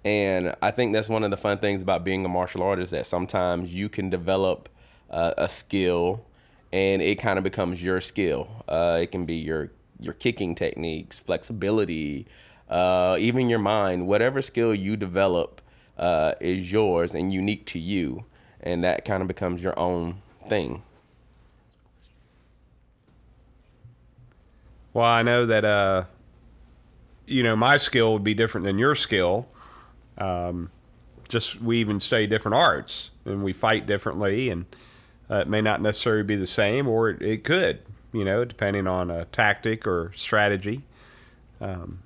And 0.04 0.54
I 0.62 0.70
think 0.70 0.92
that's 0.92 1.08
one 1.08 1.24
of 1.24 1.30
the 1.30 1.36
fun 1.36 1.58
things 1.58 1.82
about 1.82 2.04
being 2.04 2.24
a 2.24 2.28
martial 2.28 2.62
artist 2.62 2.92
that 2.92 3.06
sometimes 3.06 3.74
you 3.74 3.88
can 3.88 4.08
develop 4.08 4.68
uh, 5.10 5.34
a 5.36 5.48
skill 5.48 6.24
and 6.72 7.02
it 7.02 7.16
kind 7.16 7.38
of 7.38 7.44
becomes 7.44 7.82
your 7.82 8.00
skill. 8.00 8.64
Uh, 8.68 8.98
it 9.02 9.10
can 9.10 9.24
be 9.24 9.34
your 9.34 9.70
your 9.98 10.12
kicking 10.12 10.54
techniques, 10.54 11.18
flexibility, 11.20 12.26
uh, 12.68 13.16
even 13.18 13.48
your 13.48 13.58
mind. 13.58 14.06
Whatever 14.06 14.42
skill 14.42 14.74
you 14.74 14.96
develop 14.96 15.62
uh, 15.96 16.34
is 16.40 16.70
yours 16.70 17.14
and 17.14 17.32
unique 17.32 17.64
to 17.66 17.78
you, 17.78 18.24
and 18.60 18.84
that 18.84 19.04
kind 19.04 19.22
of 19.22 19.28
becomes 19.28 19.62
your 19.62 19.78
own 19.78 20.20
thing. 20.46 20.82
Well, 24.92 25.04
I 25.04 25.22
know 25.22 25.46
that 25.46 25.64
uh, 25.64 26.04
you 27.26 27.42
know 27.42 27.56
my 27.56 27.76
skill 27.76 28.12
would 28.12 28.24
be 28.24 28.34
different 28.34 28.64
than 28.64 28.78
your 28.78 28.94
skill. 28.94 29.48
Um, 30.18 30.70
just 31.28 31.60
we 31.60 31.78
even 31.78 32.00
study 32.00 32.26
different 32.26 32.54
arts 32.54 33.10
and 33.24 33.42
we 33.42 33.52
fight 33.52 33.86
differently, 33.86 34.48
and 34.48 34.66
uh, 35.30 35.36
it 35.36 35.48
may 35.48 35.60
not 35.60 35.82
necessarily 35.82 36.22
be 36.22 36.36
the 36.36 36.46
same, 36.46 36.86
or 36.86 37.10
it, 37.10 37.22
it 37.22 37.44
could, 37.44 37.80
you 38.12 38.24
know, 38.24 38.44
depending 38.44 38.86
on 38.86 39.10
a 39.10 39.24
tactic 39.26 39.86
or 39.86 40.12
strategy. 40.14 40.84
Um, 41.60 42.00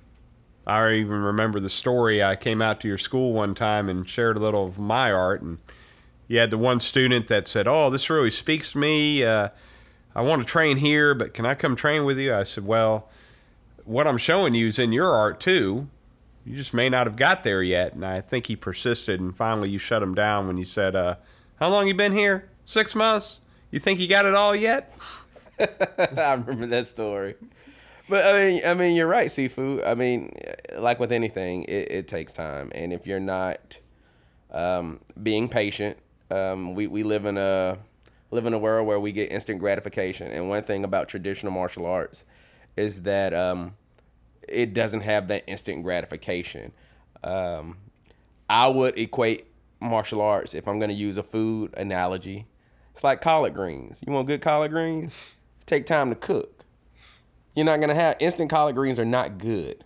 I 0.65 0.91
even 0.93 1.21
remember 1.21 1.59
the 1.59 1.69
story. 1.69 2.23
I 2.23 2.35
came 2.35 2.61
out 2.61 2.81
to 2.81 2.87
your 2.87 2.97
school 2.97 3.33
one 3.33 3.55
time 3.55 3.89
and 3.89 4.07
shared 4.07 4.37
a 4.37 4.39
little 4.39 4.65
of 4.65 4.79
my 4.79 5.11
art, 5.11 5.41
and 5.41 5.59
you 6.27 6.39
had 6.39 6.49
the 6.49 6.57
one 6.57 6.79
student 6.79 7.27
that 7.27 7.47
said, 7.47 7.67
"Oh, 7.67 7.89
this 7.89 8.09
really 8.09 8.31
speaks 8.31 8.71
to 8.73 8.77
me. 8.77 9.23
Uh, 9.23 9.49
I 10.15 10.21
want 10.21 10.41
to 10.41 10.47
train 10.47 10.77
here, 10.77 11.13
but 11.13 11.33
can 11.33 11.45
I 11.45 11.55
come 11.55 11.75
train 11.75 12.05
with 12.05 12.19
you?" 12.19 12.33
I 12.33 12.43
said, 12.43 12.65
"Well, 12.65 13.09
what 13.85 14.07
I'm 14.07 14.17
showing 14.17 14.53
you 14.53 14.67
is 14.67 14.79
in 14.79 14.91
your 14.91 15.11
art 15.11 15.39
too. 15.39 15.87
You 16.45 16.55
just 16.55 16.73
may 16.73 16.89
not 16.89 17.07
have 17.07 17.15
got 17.15 17.43
there 17.43 17.61
yet." 17.61 17.93
And 17.93 18.05
I 18.05 18.21
think 18.21 18.47
he 18.47 18.55
persisted, 18.55 19.19
and 19.19 19.35
finally 19.35 19.69
you 19.69 19.77
shut 19.77 20.01
him 20.03 20.15
down 20.15 20.47
when 20.47 20.57
you 20.57 20.63
said, 20.63 20.95
uh, 20.95 21.15
"How 21.59 21.69
long 21.69 21.87
you 21.87 21.93
been 21.93 22.13
here? 22.13 22.49
Six 22.65 22.95
months? 22.95 23.41
You 23.69 23.79
think 23.79 23.99
you 23.99 24.07
got 24.07 24.25
it 24.25 24.35
all 24.35 24.55
yet?" 24.55 24.93
I 26.17 26.33
remember 26.33 26.67
that 26.67 26.87
story. 26.87 27.35
But 28.09 28.25
I 28.25 28.37
mean, 28.37 28.61
I 28.65 28.73
mean, 28.73 28.95
you're 28.95 29.07
right, 29.07 29.27
Sifu. 29.27 29.85
I 29.85 29.93
mean, 29.93 30.33
like 30.77 30.99
with 30.99 31.11
anything, 31.11 31.63
it, 31.63 31.91
it 31.91 32.07
takes 32.07 32.33
time, 32.33 32.71
and 32.73 32.91
if 32.91 33.07
you're 33.07 33.19
not 33.19 33.79
um, 34.51 34.99
being 35.21 35.47
patient, 35.47 35.97
um, 36.29 36.73
we 36.73 36.87
we 36.87 37.03
live 37.03 37.25
in 37.25 37.37
a 37.37 37.77
live 38.31 38.45
in 38.45 38.53
a 38.53 38.57
world 38.57 38.87
where 38.87 38.99
we 38.99 39.11
get 39.11 39.31
instant 39.31 39.59
gratification. 39.59 40.31
And 40.31 40.49
one 40.49 40.63
thing 40.63 40.83
about 40.83 41.07
traditional 41.07 41.51
martial 41.51 41.85
arts 41.85 42.25
is 42.75 43.03
that 43.03 43.33
um, 43.33 43.75
it 44.47 44.73
doesn't 44.73 45.01
have 45.01 45.27
that 45.27 45.43
instant 45.47 45.83
gratification. 45.83 46.71
Um, 47.23 47.77
I 48.49 48.67
would 48.67 48.97
equate 48.97 49.47
martial 49.79 50.21
arts 50.21 50.53
if 50.53 50.67
I'm 50.67 50.79
going 50.79 50.89
to 50.89 50.95
use 50.95 51.17
a 51.17 51.23
food 51.23 51.73
analogy. 51.75 52.47
It's 52.93 53.03
like 53.03 53.21
collard 53.21 53.53
greens. 53.53 54.01
You 54.05 54.13
want 54.13 54.27
good 54.27 54.41
collard 54.41 54.71
greens? 54.71 55.15
Take 55.65 55.85
time 55.85 56.09
to 56.09 56.15
cook. 56.15 56.65
You're 57.55 57.65
not 57.65 57.77
going 57.77 57.89
to 57.89 57.95
have 57.95 58.15
instant 58.19 58.49
collard 58.49 58.75
greens 58.75 58.99
are 58.99 59.05
not 59.05 59.37
good. 59.37 59.83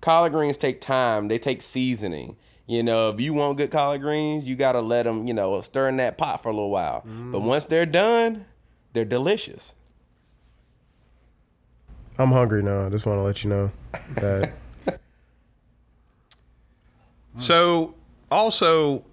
Collard 0.00 0.32
greens 0.32 0.56
take 0.56 0.80
time. 0.80 1.28
They 1.28 1.38
take 1.38 1.60
seasoning. 1.62 2.36
You 2.66 2.82
know, 2.82 3.08
if 3.08 3.20
you 3.20 3.32
want 3.32 3.56
good 3.56 3.70
collard 3.70 4.02
greens, 4.02 4.44
you 4.44 4.54
got 4.54 4.72
to 4.72 4.80
let 4.80 5.04
them, 5.04 5.26
you 5.26 5.32
know, 5.34 5.60
stir 5.62 5.88
in 5.88 5.96
that 5.96 6.18
pot 6.18 6.42
for 6.42 6.50
a 6.50 6.52
little 6.52 6.70
while. 6.70 7.02
But 7.32 7.40
once 7.40 7.64
they're 7.64 7.86
done, 7.86 8.44
they're 8.92 9.06
delicious. 9.06 9.72
I'm 12.18 12.32
hungry 12.32 12.62
now. 12.62 12.86
I 12.86 12.88
just 12.90 13.06
want 13.06 13.18
to 13.18 13.22
let 13.22 13.44
you 13.44 13.50
know 13.50 13.70
that. 14.16 14.52
So, 17.38 17.94
also, 18.32 19.04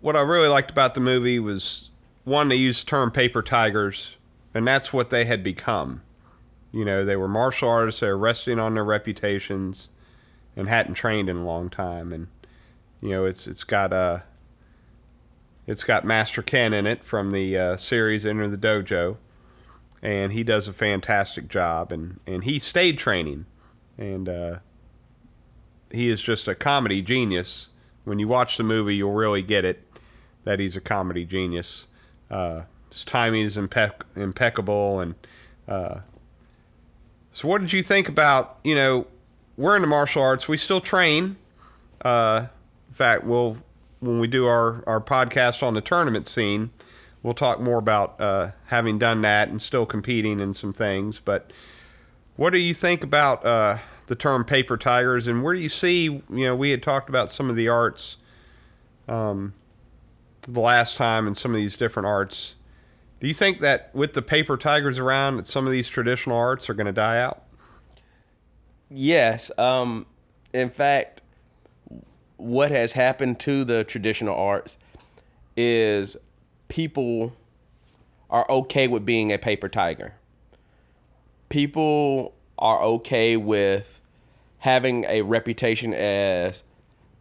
what 0.00 0.14
I 0.14 0.20
really 0.20 0.46
liked 0.46 0.70
about 0.70 0.94
the 0.94 1.00
movie 1.00 1.40
was 1.40 1.90
one, 2.22 2.48
they 2.48 2.54
used 2.54 2.86
the 2.86 2.90
term 2.90 3.10
paper 3.10 3.42
tigers, 3.42 4.16
and 4.54 4.64
that's 4.64 4.92
what 4.92 5.10
they 5.10 5.24
had 5.24 5.42
become. 5.42 6.02
You 6.70 6.84
know, 6.84 7.04
they 7.04 7.16
were 7.16 7.26
martial 7.26 7.68
artists, 7.68 8.00
they 8.00 8.06
were 8.06 8.16
resting 8.16 8.60
on 8.60 8.74
their 8.74 8.84
reputations 8.84 9.90
and 10.54 10.68
hadn't 10.68 10.94
trained 10.94 11.28
in 11.28 11.38
a 11.38 11.44
long 11.44 11.68
time. 11.68 12.12
And, 12.12 12.28
you 13.00 13.08
know, 13.10 13.24
it's 13.24 13.48
it's 13.48 13.64
got 13.64 13.92
uh, 13.92 14.20
it's 15.66 15.82
got 15.82 16.04
Master 16.04 16.42
Ken 16.42 16.72
in 16.72 16.86
it 16.86 17.02
from 17.02 17.32
the 17.32 17.58
uh, 17.58 17.76
series 17.76 18.24
Enter 18.24 18.48
the 18.48 18.56
Dojo, 18.56 19.16
and 20.04 20.32
he 20.32 20.44
does 20.44 20.68
a 20.68 20.72
fantastic 20.72 21.48
job. 21.48 21.90
And, 21.90 22.20
and 22.26 22.44
he 22.44 22.58
stayed 22.58 22.98
training, 22.98 23.46
and 23.96 24.28
uh, 24.28 24.58
he 25.90 26.08
is 26.08 26.22
just 26.22 26.46
a 26.46 26.54
comedy 26.54 27.00
genius. 27.00 27.70
When 28.04 28.18
you 28.18 28.28
watch 28.28 28.58
the 28.58 28.64
movie, 28.64 28.96
you'll 28.96 29.14
really 29.14 29.42
get 29.42 29.64
it 29.64 29.82
that 30.44 30.60
he's 30.60 30.76
a 30.76 30.80
comedy 30.80 31.24
genius. 31.24 31.86
Uh, 32.30 32.62
his 32.90 33.04
timing 33.06 33.42
is 33.42 33.56
impec- 33.56 34.02
impeccable, 34.14 35.00
and 35.00 35.14
uh, 35.66 36.00
so 37.32 37.48
what 37.48 37.62
did 37.62 37.72
you 37.72 37.82
think 37.82 38.06
about? 38.06 38.58
You 38.62 38.74
know, 38.74 39.06
we're 39.56 39.74
in 39.74 39.80
the 39.80 39.88
martial 39.88 40.22
arts. 40.22 40.48
We 40.48 40.58
still 40.58 40.82
train. 40.82 41.36
Uh, 42.04 42.48
in 42.88 42.94
fact, 42.94 43.24
we'll 43.24 43.56
when 44.00 44.18
we 44.18 44.26
do 44.26 44.44
our 44.44 44.84
our 44.86 45.00
podcast 45.00 45.62
on 45.62 45.72
the 45.72 45.80
tournament 45.80 46.26
scene, 46.26 46.70
we'll 47.24 47.34
talk 47.34 47.58
more 47.58 47.78
about 47.78 48.20
uh, 48.20 48.50
having 48.66 48.98
done 48.98 49.22
that 49.22 49.48
and 49.48 49.60
still 49.60 49.86
competing 49.86 50.38
in 50.38 50.54
some 50.54 50.72
things. 50.72 51.18
But 51.18 51.50
what 52.36 52.52
do 52.52 52.60
you 52.60 52.74
think 52.74 53.02
about 53.02 53.44
uh, 53.44 53.78
the 54.06 54.14
term 54.14 54.44
paper 54.44 54.76
tigers, 54.76 55.26
and 55.26 55.42
where 55.42 55.54
do 55.54 55.60
you 55.60 55.68
see? 55.68 56.04
You 56.04 56.22
know, 56.28 56.54
we 56.54 56.70
had 56.70 56.82
talked 56.82 57.08
about 57.08 57.30
some 57.30 57.50
of 57.50 57.56
the 57.56 57.68
arts 57.68 58.18
um, 59.08 59.54
the 60.42 60.60
last 60.60 60.96
time, 60.96 61.26
and 61.26 61.36
some 61.36 61.50
of 61.50 61.56
these 61.56 61.76
different 61.76 62.06
arts. 62.06 62.54
Do 63.20 63.26
you 63.26 63.34
think 63.34 63.60
that 63.60 63.90
with 63.94 64.12
the 64.12 64.22
paper 64.22 64.56
tigers 64.58 64.98
around, 64.98 65.38
that 65.38 65.46
some 65.46 65.66
of 65.66 65.72
these 65.72 65.88
traditional 65.88 66.36
arts 66.36 66.68
are 66.68 66.74
going 66.74 66.86
to 66.86 66.92
die 66.92 67.20
out? 67.20 67.42
Yes. 68.90 69.50
Um, 69.56 70.04
in 70.52 70.68
fact, 70.68 71.22
what 72.36 72.70
has 72.70 72.92
happened 72.92 73.40
to 73.40 73.64
the 73.64 73.82
traditional 73.82 74.36
arts 74.36 74.76
is 75.56 76.18
people 76.68 77.32
are 78.30 78.50
okay 78.50 78.88
with 78.88 79.04
being 79.04 79.32
a 79.32 79.38
paper 79.38 79.68
tiger. 79.68 80.14
People 81.48 82.34
are 82.58 82.80
okay 82.82 83.36
with 83.36 84.00
having 84.58 85.04
a 85.04 85.22
reputation 85.22 85.92
as 85.92 86.62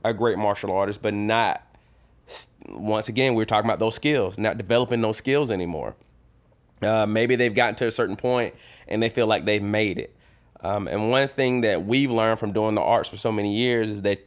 a 0.03 0.13
great 0.13 0.38
martial 0.38 0.71
artist, 0.71 1.01
but 1.01 1.13
not, 1.13 1.62
once 2.67 3.09
again, 3.09 3.35
we're 3.35 3.45
talking 3.45 3.69
about 3.69 3.79
those 3.79 3.95
skills, 3.95 4.38
not 4.38 4.57
developing 4.57 5.01
those 5.01 5.17
skills 5.17 5.51
anymore. 5.51 5.95
Uh, 6.81 7.05
maybe 7.05 7.35
they've 7.35 7.55
gotten 7.55 7.75
to 7.75 7.88
a 7.88 7.91
certain 7.91 8.15
point 8.15 8.53
and 8.88 9.01
they 9.01 9.09
feel 9.09 9.27
like 9.27 9.45
they've 9.45 9.63
made 9.63 9.97
it. 9.97 10.15
Um, 10.62 10.88
and 10.88 11.12
one 11.12 11.27
thing 11.27 11.62
that 11.62 11.85
we've 11.85 12.12
learned 12.12 12.39
from 12.39 12.53
doing 12.53 12.75
the 12.75 12.81
arts 12.81 13.09
for 13.09 13.17
so 13.17 13.31
many 13.31 13.53
years 13.53 13.89
is 13.89 14.01
that 14.03 14.25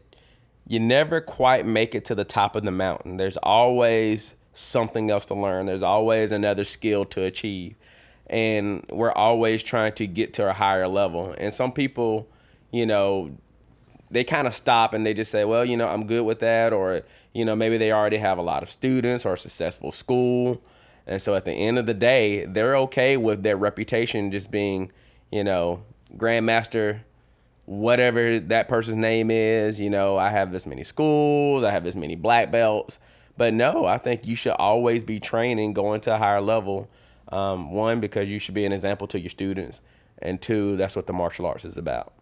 you 0.68 0.78
never 0.78 1.20
quite 1.20 1.66
make 1.66 1.94
it 1.94 2.04
to 2.06 2.14
the 2.14 2.24
top 2.24 2.56
of 2.56 2.64
the 2.64 2.70
mountain. 2.70 3.16
There's 3.16 3.36
always 3.38 4.36
something 4.56 5.10
else 5.10 5.26
to 5.26 5.34
learn. 5.34 5.66
There's 5.66 5.82
always 5.82 6.32
another 6.32 6.64
skill 6.64 7.04
to 7.06 7.22
achieve. 7.22 7.76
And 8.28 8.84
we're 8.90 9.12
always 9.12 9.62
trying 9.62 9.92
to 9.94 10.06
get 10.06 10.34
to 10.34 10.48
a 10.48 10.52
higher 10.52 10.88
level. 10.88 11.34
And 11.38 11.52
some 11.52 11.72
people, 11.72 12.28
you 12.72 12.86
know, 12.86 13.36
they 14.10 14.24
kind 14.24 14.46
of 14.46 14.54
stop 14.54 14.94
and 14.94 15.06
they 15.06 15.14
just 15.14 15.30
say, 15.30 15.44
well, 15.44 15.64
you 15.64 15.76
know, 15.76 15.86
I'm 15.86 16.06
good 16.06 16.22
with 16.22 16.40
that. 16.40 16.72
Or, 16.72 17.02
you 17.32 17.44
know, 17.44 17.54
maybe 17.54 17.78
they 17.78 17.92
already 17.92 18.16
have 18.16 18.38
a 18.38 18.42
lot 18.42 18.62
of 18.62 18.70
students 18.70 19.24
or 19.24 19.34
a 19.34 19.38
successful 19.38 19.92
school. 19.92 20.60
And 21.06 21.22
so 21.22 21.36
at 21.36 21.44
the 21.44 21.52
end 21.52 21.78
of 21.78 21.86
the 21.86 21.94
day, 21.94 22.44
they're 22.46 22.76
okay 22.78 23.16
with 23.16 23.44
their 23.44 23.56
reputation 23.56 24.32
just 24.32 24.50
being, 24.50 24.90
you 25.30 25.44
know, 25.44 25.82
grandmaster 26.16 27.00
whatever 27.66 28.38
that 28.38 28.68
person's 28.68 28.96
name 28.96 29.30
is. 29.30 29.78
You 29.78 29.90
know, 29.90 30.16
I 30.16 30.30
have 30.30 30.52
this 30.52 30.66
many 30.66 30.84
schools, 30.84 31.62
I 31.62 31.70
have 31.70 31.84
this 31.84 31.96
many 31.96 32.14
black 32.14 32.50
belts. 32.50 32.98
But 33.36 33.54
no, 33.54 33.84
I 33.84 33.98
think 33.98 34.26
you 34.26 34.34
should 34.34 34.52
always 34.52 35.04
be 35.04 35.20
training, 35.20 35.74
going 35.74 36.00
to 36.02 36.14
a 36.14 36.18
higher 36.18 36.40
level. 36.40 36.88
Um, 37.28 37.72
one, 37.72 38.00
because 38.00 38.28
you 38.28 38.38
should 38.38 38.54
be 38.54 38.64
an 38.64 38.72
example 38.72 39.06
to 39.08 39.18
your 39.18 39.30
students, 39.30 39.82
and 40.20 40.40
two, 40.40 40.76
that's 40.76 40.94
what 40.94 41.06
the 41.06 41.12
martial 41.12 41.44
arts 41.44 41.64
is 41.64 41.76
about. 41.76 42.12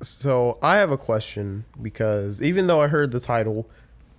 So 0.00 0.58
I 0.62 0.76
have 0.76 0.92
a 0.92 0.96
question 0.96 1.64
because 1.80 2.40
even 2.40 2.68
though 2.68 2.80
I 2.80 2.86
heard 2.86 3.10
the 3.10 3.18
title 3.18 3.68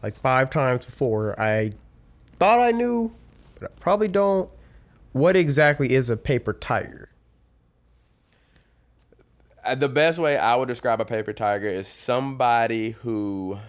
like 0.03 0.15
five 0.15 0.49
times 0.49 0.85
before, 0.85 1.39
I 1.39 1.71
thought 2.37 2.59
I 2.59 2.71
knew, 2.71 3.13
but 3.59 3.71
I 3.71 3.79
probably 3.79 4.09
don't. 4.09 4.49
What 5.13 5.35
exactly 5.35 5.93
is 5.93 6.09
a 6.09 6.17
paper 6.17 6.53
tiger? 6.53 7.09
Uh, 9.63 9.75
the 9.75 9.89
best 9.89 10.19
way 10.19 10.37
I 10.37 10.55
would 10.55 10.67
describe 10.67 11.01
a 11.01 11.05
paper 11.05 11.33
tiger 11.33 11.67
is 11.67 11.87
somebody 11.87 12.91
who. 12.91 13.59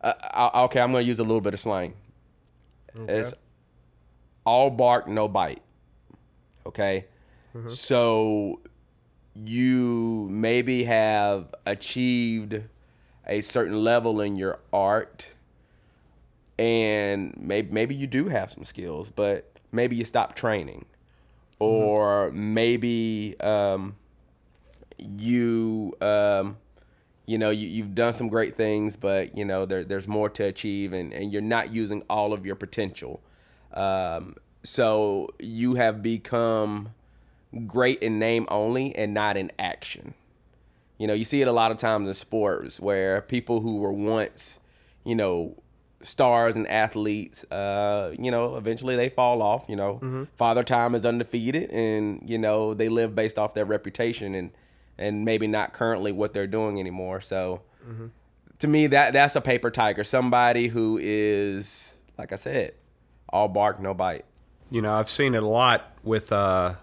Uh, 0.00 0.12
I- 0.54 0.62
okay, 0.64 0.80
I'm 0.80 0.92
going 0.92 1.04
to 1.04 1.08
use 1.08 1.18
a 1.18 1.24
little 1.24 1.40
bit 1.40 1.54
of 1.54 1.60
slang. 1.60 1.94
It's 3.08 3.34
all 4.44 4.70
bark, 4.70 5.06
no 5.08 5.28
bite. 5.28 5.62
Okay? 6.66 7.06
So 7.70 8.60
you 9.34 10.28
maybe 10.30 10.84
have 10.84 11.54
achieved 11.66 12.62
a 13.26 13.40
certain 13.40 13.82
level 13.84 14.20
in 14.20 14.36
your 14.36 14.58
art 14.72 15.32
and 16.58 17.34
maybe 17.36 17.70
maybe 17.72 17.94
you 17.94 18.06
do 18.06 18.28
have 18.28 18.50
some 18.50 18.64
skills, 18.64 19.10
but 19.10 19.50
maybe 19.72 19.96
you 19.96 20.04
stop 20.04 20.34
training. 20.34 20.84
Or 21.60 22.30
maybe 22.32 23.34
um, 23.40 23.96
you 24.98 25.92
um, 26.00 26.56
you 27.28 27.36
know 27.36 27.50
you, 27.50 27.68
you've 27.68 27.94
done 27.94 28.14
some 28.14 28.28
great 28.28 28.56
things 28.56 28.96
but 28.96 29.36
you 29.36 29.44
know 29.44 29.66
there, 29.66 29.84
there's 29.84 30.08
more 30.08 30.30
to 30.30 30.44
achieve 30.44 30.94
and, 30.94 31.12
and 31.12 31.30
you're 31.30 31.42
not 31.42 31.72
using 31.72 32.02
all 32.08 32.32
of 32.32 32.46
your 32.46 32.56
potential. 32.56 33.20
Um, 33.74 34.36
so 34.64 35.28
you 35.38 35.74
have 35.74 36.02
become 36.02 36.88
great 37.66 37.98
in 38.00 38.18
name 38.18 38.46
only 38.48 38.96
and 38.96 39.12
not 39.12 39.36
in 39.36 39.52
action. 39.58 40.14
You 40.96 41.06
know 41.06 41.12
you 41.14 41.26
see 41.26 41.42
it 41.42 41.48
a 41.48 41.52
lot 41.52 41.70
of 41.70 41.76
times 41.76 42.08
in 42.08 42.14
sports 42.14 42.80
where 42.80 43.20
people 43.20 43.60
who 43.60 43.76
were 43.76 43.92
once 43.92 44.58
you 45.04 45.14
know 45.14 45.54
stars 46.00 46.54
and 46.54 46.66
athletes 46.68 47.44
uh 47.50 48.14
you 48.18 48.30
know 48.30 48.54
eventually 48.56 48.96
they 48.96 49.08
fall 49.10 49.42
off 49.42 49.66
you 49.68 49.76
know. 49.76 49.98
Father 50.36 50.62
time 50.62 50.94
is 50.94 51.04
undefeated 51.04 51.68
and 51.70 52.22
you 52.24 52.38
know 52.38 52.72
they 52.72 52.88
live 52.88 53.14
based 53.14 53.38
off 53.38 53.52
their 53.52 53.64
reputation 53.66 54.34
and 54.34 54.50
and 54.98 55.24
maybe 55.24 55.46
not 55.46 55.72
currently 55.72 56.12
what 56.12 56.34
they're 56.34 56.46
doing 56.46 56.78
anymore 56.80 57.20
so 57.20 57.62
to 58.58 58.68
me 58.68 58.86
that 58.86 59.12
that's 59.12 59.34
a 59.36 59.40
paper 59.40 59.70
tiger 59.70 60.04
somebody 60.04 60.68
who 60.68 60.98
is 61.00 61.94
like 62.18 62.32
i 62.32 62.36
said 62.36 62.72
all 63.30 63.48
bark 63.48 63.80
no 63.80 63.94
bite 63.94 64.24
You 64.70 64.82
know, 64.82 64.92
I've 64.92 65.08
seen 65.08 65.34
it 65.34 65.42
a 65.42 65.46
lot 65.46 65.92
with. 66.02 66.30
Uh, 66.30 66.74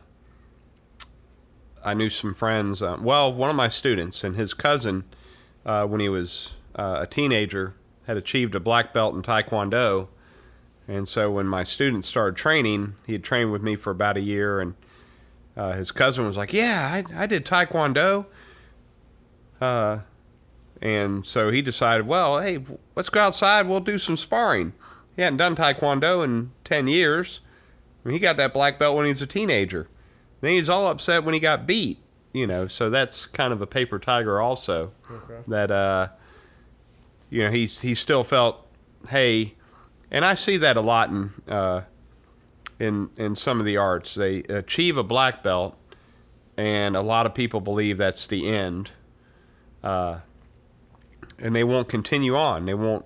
I 1.83 1.93
knew 1.93 2.09
some 2.09 2.33
friends. 2.33 2.81
Uh, 2.81 2.97
well, 2.99 3.31
one 3.31 3.51
of 3.51 3.55
my 3.55 3.69
students 3.69 4.23
and 4.23 4.35
his 4.35 4.55
cousin, 4.55 5.03
uh, 5.67 5.85
when 5.85 6.01
he 6.01 6.09
was 6.09 6.55
uh, 6.75 6.97
a 7.01 7.05
teenager, 7.07 7.75
had 8.07 8.17
achieved 8.17 8.55
a 8.55 8.59
black 8.59 8.91
belt 8.91 9.13
in 9.13 9.21
Taekwondo. 9.21 10.07
And 10.87 11.07
so 11.07 11.29
when 11.31 11.45
my 11.47 11.63
students 11.63 12.07
started 12.07 12.35
training, 12.35 12.95
he 13.05 13.13
had 13.13 13.23
trained 13.23 13.51
with 13.51 13.61
me 13.61 13.75
for 13.75 13.91
about 13.91 14.17
a 14.17 14.21
year, 14.21 14.59
and 14.59 14.73
uh, 15.57 15.73
his 15.73 15.91
cousin 15.91 16.25
was 16.25 16.37
like, 16.37 16.53
"Yeah, 16.53 16.89
I, 16.91 17.23
I 17.23 17.25
did 17.25 17.45
Taekwondo." 17.45 18.25
Uh, 19.61 19.99
and 20.81 21.25
so 21.25 21.49
he 21.49 21.61
decided, 21.61 22.05
well, 22.05 22.41
hey, 22.41 22.59
let's 22.95 23.09
go 23.09 23.21
outside. 23.21 23.67
We'll 23.67 23.79
do 23.79 23.97
some 23.97 24.17
sparring. 24.17 24.73
He 25.15 25.21
hadn't 25.21 25.37
done 25.37 25.55
Taekwondo 25.55 26.23
in 26.23 26.51
ten 26.63 26.87
years. 26.87 27.41
I 28.03 28.09
mean, 28.09 28.13
he 28.13 28.19
got 28.19 28.37
that 28.37 28.53
black 28.53 28.77
belt 28.77 28.95
when 28.95 29.05
he 29.05 29.09
was 29.09 29.21
a 29.21 29.27
teenager. 29.27 29.87
Then 30.41 30.51
he's 30.51 30.69
all 30.69 30.87
upset 30.87 31.23
when 31.23 31.33
he 31.33 31.39
got 31.39 31.65
beat. 31.65 31.99
You 32.33 32.45
know, 32.45 32.67
so 32.67 32.89
that's 32.89 33.27
kind 33.27 33.53
of 33.53 33.61
a 33.61 33.67
paper 33.67 33.97
tiger 33.97 34.41
also. 34.41 34.91
That 35.47 35.71
uh, 35.71 36.09
you 37.29 37.43
know, 37.43 37.49
he's 37.49 37.79
he 37.79 37.93
still 37.95 38.25
felt, 38.25 38.67
hey, 39.09 39.55
and 40.11 40.25
I 40.25 40.33
see 40.33 40.57
that 40.57 40.75
a 40.75 40.81
lot 40.81 41.09
in 41.09 41.31
uh, 41.47 41.81
in 42.79 43.09
in 43.17 43.35
some 43.35 43.59
of 43.59 43.65
the 43.65 43.77
arts. 43.77 44.15
They 44.15 44.39
achieve 44.43 44.97
a 44.97 45.03
black 45.03 45.43
belt, 45.43 45.77
and 46.57 46.95
a 46.95 47.01
lot 47.01 47.25
of 47.25 47.33
people 47.33 47.61
believe 47.61 47.97
that's 47.97 48.27
the 48.27 48.47
end. 48.49 48.91
Uh, 49.83 50.19
and 51.39 51.55
they 51.55 51.63
won't 51.63 51.87
continue 51.89 52.35
on. 52.35 52.65
They 52.65 52.73
won't 52.73 53.05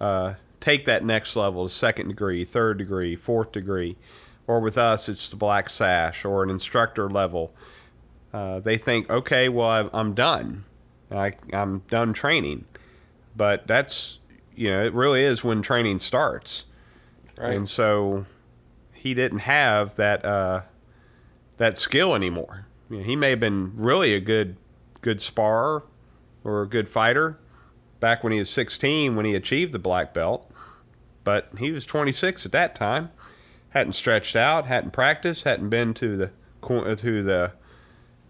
uh, 0.00 0.34
take 0.60 0.84
that 0.86 1.04
next 1.04 1.36
level 1.36 1.64
to 1.64 1.68
second 1.68 2.08
degree, 2.08 2.44
third 2.44 2.78
degree, 2.78 3.14
fourth 3.14 3.52
degree, 3.52 3.96
or 4.46 4.60
with 4.60 4.78
us, 4.78 5.08
it's 5.08 5.28
the 5.28 5.36
black 5.36 5.68
sash 5.70 6.24
or 6.24 6.42
an 6.42 6.50
instructor 6.50 7.08
level. 7.10 7.52
Uh, 8.32 8.58
they 8.60 8.76
think, 8.76 9.08
okay, 9.10 9.48
well, 9.48 9.88
I'm 9.92 10.14
done. 10.14 10.64
I, 11.10 11.32
I'm 11.52 11.80
done 11.88 12.12
training. 12.12 12.64
but 13.36 13.66
that's 13.66 14.18
you 14.56 14.68
know 14.70 14.84
it 14.84 14.92
really 14.92 15.22
is 15.22 15.44
when 15.44 15.62
training 15.62 15.98
starts, 16.00 16.64
Right. 17.38 17.54
and 17.54 17.68
so 17.68 18.26
he 19.08 19.14
didn't 19.14 19.40
have 19.40 19.94
that 19.94 20.24
uh, 20.24 20.62
that 21.56 21.78
skill 21.78 22.14
anymore. 22.14 22.66
You 22.90 22.98
know, 22.98 23.04
he 23.04 23.16
may 23.16 23.30
have 23.30 23.40
been 23.40 23.72
really 23.74 24.12
a 24.14 24.20
good 24.20 24.56
good 25.00 25.22
sparrer 25.22 25.84
or 26.44 26.62
a 26.62 26.68
good 26.68 26.88
fighter 26.88 27.38
back 28.00 28.22
when 28.22 28.32
he 28.34 28.38
was 28.38 28.50
16 28.50 29.16
when 29.16 29.24
he 29.24 29.34
achieved 29.34 29.72
the 29.72 29.78
black 29.78 30.12
belt, 30.12 30.50
but 31.24 31.48
he 31.58 31.72
was 31.72 31.86
26 31.86 32.44
at 32.44 32.52
that 32.52 32.74
time. 32.74 33.10
Hadn't 33.70 33.94
stretched 33.94 34.36
out, 34.36 34.66
hadn't 34.66 34.92
practiced, 34.92 35.44
hadn't 35.44 35.70
been 35.70 35.94
to 35.94 36.16
the 36.16 36.30
to 36.96 37.22
the 37.22 37.52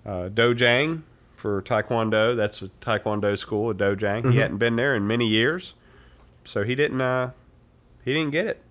uh, 0.06 0.28
dojang 0.28 1.02
for 1.34 1.60
taekwondo. 1.60 2.36
That's 2.36 2.62
a 2.62 2.68
taekwondo 2.80 3.36
school, 3.36 3.70
a 3.70 3.74
dojang. 3.74 4.30
He 4.30 4.38
hadn't 4.38 4.58
been 4.58 4.76
there 4.76 4.94
in 4.94 5.08
many 5.08 5.26
years, 5.26 5.74
so 6.44 6.62
he 6.62 6.76
didn't 6.76 7.00
uh, 7.00 7.32
he 8.04 8.14
didn't 8.14 8.30
get 8.30 8.46
it. 8.46 8.62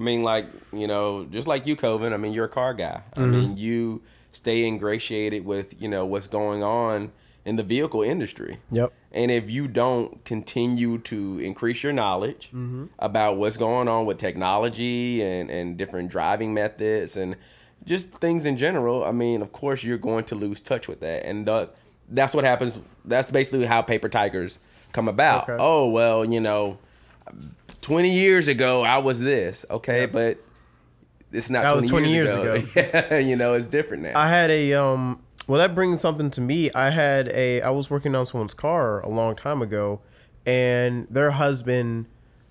I 0.00 0.02
mean, 0.02 0.22
like 0.22 0.46
you 0.72 0.86
know, 0.86 1.24
just 1.24 1.46
like 1.46 1.66
you, 1.66 1.76
Coven. 1.76 2.12
I 2.12 2.16
mean, 2.16 2.32
you're 2.32 2.46
a 2.46 2.48
car 2.48 2.72
guy. 2.72 3.02
I 3.16 3.20
mm-hmm. 3.20 3.30
mean, 3.30 3.56
you 3.58 4.02
stay 4.32 4.64
ingratiated 4.64 5.44
with 5.44 5.80
you 5.80 5.88
know 5.88 6.06
what's 6.06 6.26
going 6.26 6.62
on 6.62 7.12
in 7.44 7.56
the 7.56 7.62
vehicle 7.62 8.02
industry. 8.02 8.58
Yep. 8.70 8.92
And 9.12 9.30
if 9.30 9.50
you 9.50 9.66
don't 9.66 10.24
continue 10.24 10.98
to 10.98 11.38
increase 11.40 11.82
your 11.82 11.92
knowledge 11.92 12.46
mm-hmm. 12.48 12.86
about 12.98 13.36
what's 13.36 13.56
going 13.56 13.88
on 13.88 14.06
with 14.06 14.18
technology 14.18 15.22
and, 15.22 15.50
and 15.50 15.76
different 15.76 16.10
driving 16.10 16.54
methods 16.54 17.16
and 17.16 17.36
just 17.84 18.12
things 18.18 18.44
in 18.44 18.56
general, 18.56 19.02
I 19.02 19.12
mean, 19.12 19.42
of 19.42 19.52
course, 19.52 19.82
you're 19.82 19.98
going 19.98 20.24
to 20.24 20.34
lose 20.34 20.60
touch 20.60 20.86
with 20.86 21.00
that. 21.00 21.24
And 21.24 21.46
the, 21.46 21.70
that's 22.08 22.34
what 22.34 22.44
happens. 22.44 22.78
That's 23.04 23.30
basically 23.30 23.64
how 23.64 23.82
Paper 23.82 24.08
Tigers 24.08 24.58
come 24.92 25.08
about. 25.08 25.48
Okay. 25.48 25.56
Oh, 25.58 25.88
well, 25.88 26.24
you 26.24 26.40
know, 26.40 26.78
20 27.82 28.10
years 28.10 28.48
ago, 28.48 28.82
I 28.82 28.98
was 28.98 29.20
this. 29.20 29.64
Okay, 29.70 30.06
but 30.06 30.38
it's 31.32 31.50
not 31.50 31.62
That 31.62 31.70
20, 31.72 31.82
was 31.82 31.90
20 31.90 32.12
years, 32.12 32.34
years 32.34 32.76
ago. 32.76 33.10
yeah, 33.12 33.18
you 33.18 33.36
know, 33.36 33.54
it's 33.54 33.68
different 33.68 34.02
now. 34.02 34.12
I 34.18 34.28
had 34.28 34.50
a 34.50 34.74
um 34.74 35.22
well 35.46 35.58
that 35.58 35.74
brings 35.74 36.00
something 36.00 36.30
to 36.32 36.40
me. 36.40 36.70
I 36.72 36.90
had 36.90 37.28
a 37.28 37.62
I 37.62 37.70
was 37.70 37.90
working 37.90 38.14
on 38.14 38.26
someone's 38.26 38.54
car 38.54 39.00
a 39.00 39.08
long 39.08 39.36
time 39.36 39.62
ago 39.62 40.00
and 40.46 41.06
their 41.08 41.32
husband 41.32 42.06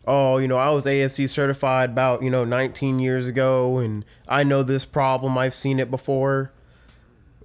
oh, 0.07 0.39
you 0.39 0.47
know, 0.47 0.57
I 0.57 0.71
was 0.71 0.87
ASE 0.87 1.31
certified 1.31 1.91
about, 1.91 2.23
you 2.23 2.31
know, 2.31 2.43
19 2.43 2.97
years 2.97 3.27
ago 3.27 3.77
and 3.77 4.03
I 4.27 4.43
know 4.43 4.63
this 4.63 4.83
problem. 4.83 5.37
I've 5.37 5.53
seen 5.53 5.79
it 5.79 5.91
before. 5.91 6.51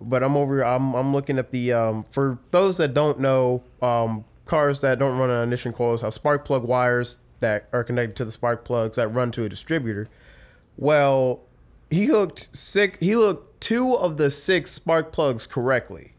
But 0.01 0.23
I'm 0.23 0.37
over 0.37 0.65
I'm 0.65 0.95
I'm 0.95 1.13
looking 1.13 1.39
at 1.39 1.51
the 1.51 1.73
um 1.73 2.05
for 2.11 2.39
those 2.51 2.79
that 2.79 2.95
don't 2.95 3.21
know, 3.21 3.63
um 3.83 4.25
cars 4.47 4.81
that 4.83 4.99
don't 4.99 5.19
run 5.19 5.31
on 5.31 5.45
ignition 5.45 5.73
coils 5.73 6.03
have 6.03 6.13
spark 6.13 6.45
plug 6.45 6.65
wires 6.65 7.19
that 7.45 7.69
are 7.75 7.85
connected 7.85 8.17
to 8.17 8.25
the 8.25 8.33
spark 8.33 8.65
plugs 8.65 8.97
that 8.97 9.09
run 9.09 9.31
to 9.33 9.45
a 9.45 9.51
distributor. 9.51 10.09
Well, 10.79 11.43
he 11.91 12.07
hooked 12.07 12.49
six. 12.57 12.99
He 12.99 13.11
hooked 13.11 13.61
two 13.61 13.95
of 13.95 14.17
the 14.17 14.31
six 14.31 14.71
spark 14.71 15.13
plugs 15.13 15.47
correctly. 15.47 16.15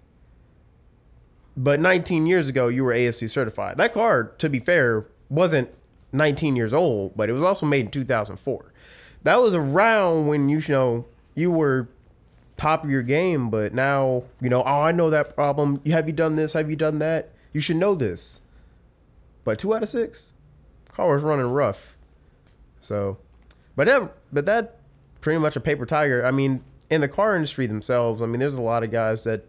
But 1.57 1.79
19 1.79 2.27
years 2.27 2.47
ago, 2.47 2.67
you 2.67 2.83
were 2.83 2.93
ASE 2.93 3.31
certified. 3.31 3.77
That 3.77 3.91
car, 3.91 4.25
to 4.37 4.49
be 4.49 4.59
fair, 4.59 5.07
wasn't 5.29 5.69
19 6.11 6.55
years 6.55 6.73
old, 6.73 7.17
but 7.17 7.27
it 7.27 7.33
was 7.33 7.41
also 7.41 7.65
made 7.65 7.85
in 7.85 7.91
2004. 7.91 8.71
That 9.23 9.41
was 9.41 9.55
around 9.55 10.27
when 10.27 10.47
you 10.47 10.61
know 10.67 11.05
you 11.33 11.49
were 11.49 11.87
top 12.55 12.83
of 12.83 12.91
your 12.91 13.01
game. 13.01 13.49
But 13.49 13.73
now, 13.73 14.25
you 14.39 14.49
know, 14.49 14.61
oh, 14.61 14.81
I 14.81 14.91
know 14.91 15.09
that 15.09 15.35
problem. 15.35 15.81
Have 15.87 16.05
you 16.05 16.13
done 16.13 16.35
this? 16.35 16.53
Have 16.53 16.69
you 16.69 16.75
done 16.75 16.99
that? 16.99 17.31
You 17.51 17.61
should 17.61 17.77
know 17.77 17.95
this. 17.95 18.41
But 19.43 19.57
two 19.57 19.73
out 19.73 19.81
of 19.81 19.89
six, 19.89 20.33
car 20.95 21.13
was 21.13 21.23
running 21.23 21.45
rough. 21.45 21.95
So, 22.79 23.17
but 23.75 23.87
that, 23.87 24.13
but 24.31 24.45
that 24.45 24.79
pretty 25.21 25.39
much 25.39 25.55
a 25.55 25.59
paper 25.59 25.85
tiger. 25.85 26.25
I 26.25 26.31
mean, 26.31 26.63
in 26.89 27.01
the 27.01 27.07
car 27.07 27.35
industry 27.35 27.67
themselves, 27.67 28.21
I 28.21 28.25
mean, 28.25 28.39
there's 28.39 28.55
a 28.55 28.61
lot 28.61 28.83
of 28.83 28.91
guys 28.91 29.23
that 29.23 29.45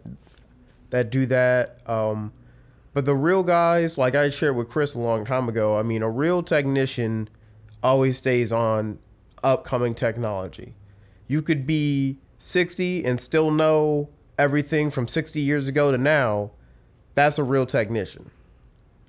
that 0.89 1.09
do 1.09 1.25
that. 1.27 1.79
Um, 1.87 2.33
but 2.93 3.05
the 3.05 3.15
real 3.15 3.43
guys, 3.43 3.97
like 3.97 4.15
I 4.15 4.29
shared 4.29 4.55
with 4.55 4.69
Chris 4.69 4.95
a 4.95 4.99
long 4.99 5.25
time 5.25 5.47
ago, 5.47 5.77
I 5.77 5.83
mean, 5.83 6.01
a 6.01 6.09
real 6.09 6.41
technician 6.41 7.29
always 7.83 8.17
stays 8.17 8.51
on 8.51 8.99
upcoming 9.43 9.93
technology. 9.93 10.73
You 11.27 11.41
could 11.41 11.67
be 11.67 12.17
60 12.39 13.05
and 13.05 13.19
still 13.21 13.51
know 13.51 14.09
everything 14.39 14.89
from 14.89 15.07
60 15.07 15.39
years 15.39 15.67
ago 15.67 15.91
to 15.91 15.97
now. 15.97 16.51
That's 17.13 17.37
a 17.37 17.43
real 17.43 17.65
technician. 17.65 18.31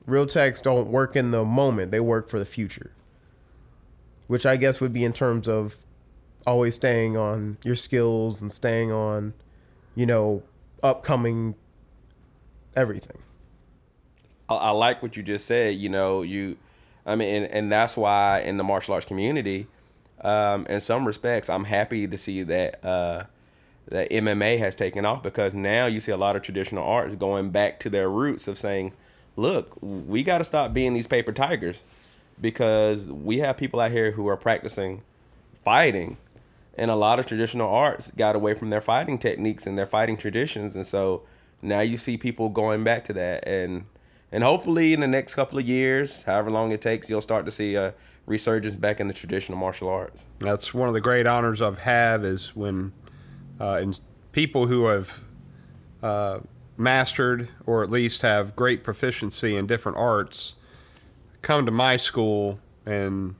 Real 0.08 0.26
techs 0.26 0.62
don't 0.62 0.88
work 0.88 1.16
in 1.16 1.32
the 1.32 1.44
moment, 1.44 1.90
they 1.90 2.00
work 2.00 2.30
for 2.30 2.38
the 2.38 2.46
future. 2.46 2.92
Which 4.26 4.46
I 4.46 4.56
guess 4.56 4.80
would 4.80 4.92
be 4.92 5.04
in 5.04 5.12
terms 5.12 5.46
of 5.46 5.76
always 6.46 6.74
staying 6.74 7.18
on 7.18 7.58
your 7.62 7.74
skills 7.74 8.40
and 8.40 8.50
staying 8.50 8.90
on, 8.90 9.34
you 9.94 10.06
know, 10.06 10.42
upcoming 10.82 11.56
everything. 12.74 13.18
I, 14.48 14.54
I 14.54 14.70
like 14.70 15.02
what 15.02 15.14
you 15.14 15.22
just 15.22 15.44
said. 15.44 15.74
You 15.74 15.90
know, 15.90 16.22
you, 16.22 16.56
I 17.04 17.14
mean, 17.14 17.42
and, 17.42 17.52
and 17.52 17.72
that's 17.72 17.94
why 17.94 18.40
in 18.40 18.56
the 18.56 18.64
martial 18.64 18.94
arts 18.94 19.04
community, 19.04 19.66
um, 20.22 20.64
in 20.66 20.80
some 20.80 21.06
respects, 21.06 21.50
I'm 21.50 21.64
happy 21.64 22.08
to 22.08 22.16
see 22.16 22.42
that 22.44 22.82
uh, 22.82 23.24
that 23.88 24.10
MMA 24.10 24.58
has 24.58 24.74
taken 24.74 25.04
off 25.04 25.22
because 25.22 25.52
now 25.52 25.84
you 25.84 26.00
see 26.00 26.12
a 26.12 26.16
lot 26.16 26.34
of 26.34 26.40
traditional 26.40 26.84
arts 26.84 27.14
going 27.16 27.50
back 27.50 27.78
to 27.80 27.90
their 27.90 28.08
roots 28.08 28.48
of 28.48 28.56
saying, 28.58 28.94
look, 29.38 29.76
we 29.80 30.22
got 30.22 30.38
to 30.38 30.44
stop 30.44 30.74
being 30.74 30.94
these 30.94 31.06
paper 31.06 31.32
tigers 31.32 31.84
because 32.40 33.06
we 33.06 33.38
have 33.38 33.56
people 33.56 33.80
out 33.80 33.90
here 33.90 34.12
who 34.12 34.26
are 34.28 34.36
practicing 34.36 35.02
fighting 35.64 36.16
and 36.76 36.90
a 36.90 36.94
lot 36.94 37.18
of 37.18 37.26
traditional 37.26 37.68
arts 37.68 38.10
got 38.16 38.36
away 38.36 38.54
from 38.54 38.70
their 38.70 38.80
fighting 38.80 39.18
techniques 39.18 39.66
and 39.66 39.78
their 39.78 39.86
fighting 39.86 40.16
traditions 40.16 40.76
and 40.76 40.86
so 40.86 41.22
now 41.60 41.80
you 41.80 41.96
see 41.96 42.16
people 42.16 42.48
going 42.48 42.84
back 42.84 43.04
to 43.04 43.12
that 43.12 43.46
and 43.46 43.84
and 44.30 44.44
hopefully 44.44 44.92
in 44.92 45.00
the 45.00 45.06
next 45.08 45.34
couple 45.34 45.58
of 45.58 45.66
years 45.66 46.22
however 46.22 46.48
long 46.48 46.70
it 46.70 46.80
takes 46.80 47.10
you'll 47.10 47.20
start 47.20 47.44
to 47.44 47.50
see 47.50 47.74
a 47.74 47.92
resurgence 48.28 48.76
back 48.76 49.00
in 49.00 49.08
the 49.08 49.14
traditional 49.14 49.58
martial 49.58 49.88
arts. 49.88 50.26
That's 50.38 50.72
one 50.72 50.86
of 50.88 50.94
the 50.94 51.00
great 51.00 51.26
honors 51.26 51.62
I've 51.62 51.78
have 51.78 52.24
is 52.24 52.54
when 52.54 52.92
uh, 53.58 53.84
people 54.32 54.66
who 54.66 54.86
have 54.86 55.24
uh, 56.02 56.40
mastered 56.78 57.48
or 57.66 57.82
at 57.82 57.90
least 57.90 58.22
have 58.22 58.54
great 58.56 58.84
proficiency 58.84 59.56
in 59.56 59.66
different 59.66 59.98
arts 59.98 60.54
come 61.42 61.66
to 61.66 61.72
my 61.72 61.96
school 61.96 62.58
and 62.86 63.34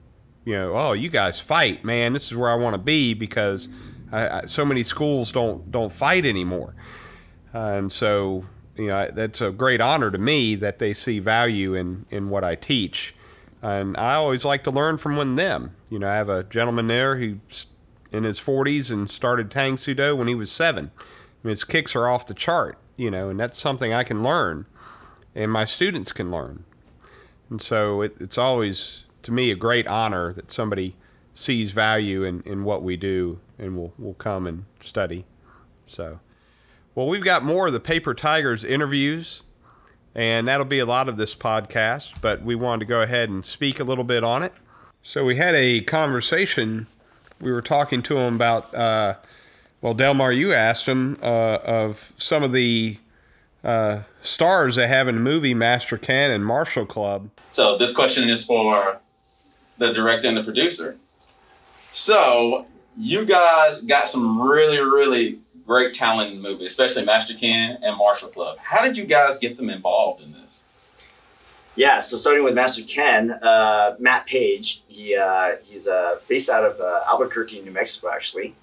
you 0.45 0.53
know 0.53 0.73
oh 0.75 0.93
you 0.93 1.09
guys 1.09 1.39
fight 1.39 1.83
man 1.83 2.13
this 2.13 2.31
is 2.31 2.37
where 2.37 2.49
I 2.49 2.55
want 2.55 2.73
to 2.73 2.81
be 2.81 3.13
because 3.13 3.69
I, 4.11 4.41
I, 4.41 4.45
so 4.45 4.65
many 4.65 4.83
schools 4.83 5.31
don't 5.31 5.71
don't 5.71 5.91
fight 5.91 6.25
anymore 6.25 6.75
uh, 7.53 7.59
and 7.59 7.91
so 7.91 8.45
you 8.75 8.87
know 8.87 9.09
that's 9.13 9.41
a 9.41 9.51
great 9.51 9.81
honor 9.81 10.11
to 10.11 10.17
me 10.17 10.55
that 10.55 10.79
they 10.79 10.93
see 10.93 11.19
value 11.19 11.75
in 11.75 12.05
in 12.09 12.29
what 12.29 12.43
I 12.43 12.55
teach 12.55 13.15
and 13.61 13.97
I 13.97 14.15
always 14.15 14.45
like 14.45 14.63
to 14.65 14.71
learn 14.71 14.97
from 14.97 15.15
one 15.15 15.35
them. 15.35 15.75
You 15.89 15.99
know, 15.99 16.09
I 16.09 16.15
have 16.15 16.29
a 16.29 16.43
gentleman 16.43 16.87
there 16.87 17.17
who's 17.17 17.67
in 18.11 18.23
his 18.23 18.39
40s 18.39 18.91
and 18.91 19.09
started 19.09 19.51
Tang 19.51 19.77
Soo 19.77 19.93
Do 19.93 20.15
when 20.15 20.27
he 20.27 20.35
was 20.35 20.51
seven. 20.51 20.91
I 20.97 21.03
mean, 21.43 21.49
his 21.51 21.63
kicks 21.63 21.95
are 21.95 22.07
off 22.07 22.25
the 22.25 22.33
chart, 22.33 22.77
you 22.99 23.09
know, 23.09 23.29
and 23.29 23.39
that's 23.39 23.57
something 23.57 23.93
I 23.93 24.03
can 24.03 24.21
learn 24.21 24.65
and 25.33 25.51
my 25.51 25.63
students 25.63 26.11
can 26.11 26.29
learn. 26.29 26.65
And 27.49 27.61
so 27.61 28.01
it, 28.01 28.17
it's 28.19 28.37
always, 28.37 29.05
to 29.23 29.31
me, 29.31 29.51
a 29.51 29.55
great 29.55 29.87
honor 29.87 30.33
that 30.33 30.51
somebody 30.51 30.95
sees 31.33 31.71
value 31.71 32.23
in, 32.23 32.41
in 32.41 32.65
what 32.65 32.83
we 32.83 32.97
do 32.97 33.39
and 33.57 33.77
will, 33.77 33.93
will 33.97 34.15
come 34.15 34.45
and 34.45 34.65
study. 34.81 35.25
So, 35.85 36.19
well, 36.93 37.07
we've 37.07 37.23
got 37.23 37.43
more 37.43 37.67
of 37.67 37.73
the 37.73 37.79
Paper 37.79 38.13
Tigers 38.13 38.63
interviews 38.65 39.43
and 40.13 40.47
that'll 40.47 40.65
be 40.65 40.79
a 40.79 40.85
lot 40.85 41.07
of 41.07 41.15
this 41.15 41.35
podcast, 41.35 42.19
but 42.19 42.41
we 42.41 42.55
wanted 42.55 42.79
to 42.79 42.85
go 42.85 43.01
ahead 43.01 43.29
and 43.29 43.45
speak 43.45 43.79
a 43.79 43.83
little 43.83 44.03
bit 44.03 44.23
on 44.23 44.43
it. 44.43 44.51
So 45.03 45.23
we 45.23 45.37
had 45.37 45.55
a 45.55 45.81
conversation. 45.81 46.87
We 47.39 47.51
were 47.51 47.61
talking 47.61 48.01
to 48.03 48.17
him 48.17 48.35
about, 48.35 48.75
uh, 48.75 49.15
well, 49.81 49.93
Delmar, 49.93 50.31
you 50.31 50.53
asked 50.53 50.87
him 50.87 51.17
uh, 51.21 51.59
of 51.63 52.13
some 52.17 52.43
of 52.43 52.51
the 52.51 52.97
uh, 53.63 54.01
stars 54.21 54.75
they 54.75 54.87
have 54.87 55.07
in 55.07 55.15
the 55.15 55.21
movie 55.21 55.53
Master 55.53 55.97
Ken 55.97 56.31
and 56.31 56.45
Martial 56.45 56.85
Club. 56.85 57.29
So 57.51 57.77
this 57.77 57.93
question 57.93 58.29
is 58.29 58.45
for 58.45 58.99
the 59.77 59.93
director 59.93 60.27
and 60.27 60.37
the 60.37 60.43
producer. 60.43 60.97
So 61.91 62.65
you 62.97 63.25
guys 63.25 63.81
got 63.81 64.09
some 64.09 64.41
really, 64.41 64.79
really 64.79 65.39
great 65.65 65.93
talent 65.93 66.31
in 66.31 66.41
the 66.41 66.49
movie, 66.49 66.65
especially 66.65 67.05
Master 67.05 67.33
Ken 67.33 67.77
and 67.81 67.97
Martial 67.97 68.29
Club. 68.29 68.57
How 68.59 68.83
did 68.83 68.97
you 68.97 69.05
guys 69.05 69.39
get 69.39 69.57
them 69.57 69.69
involved 69.69 70.21
in 70.23 70.33
this? 70.33 70.63
Yeah, 71.75 71.99
so 71.99 72.17
starting 72.17 72.43
with 72.43 72.55
Master 72.55 72.83
Ken, 72.83 73.31
uh, 73.31 73.95
Matt 73.99 74.25
Page, 74.25 74.81
he 74.87 75.15
uh, 75.15 75.55
he's 75.63 75.87
uh, 75.87 76.19
based 76.27 76.49
out 76.49 76.65
of 76.65 76.79
uh, 76.79 77.01
Albuquerque, 77.07 77.61
New 77.61 77.71
Mexico, 77.71 78.09
actually. 78.13 78.53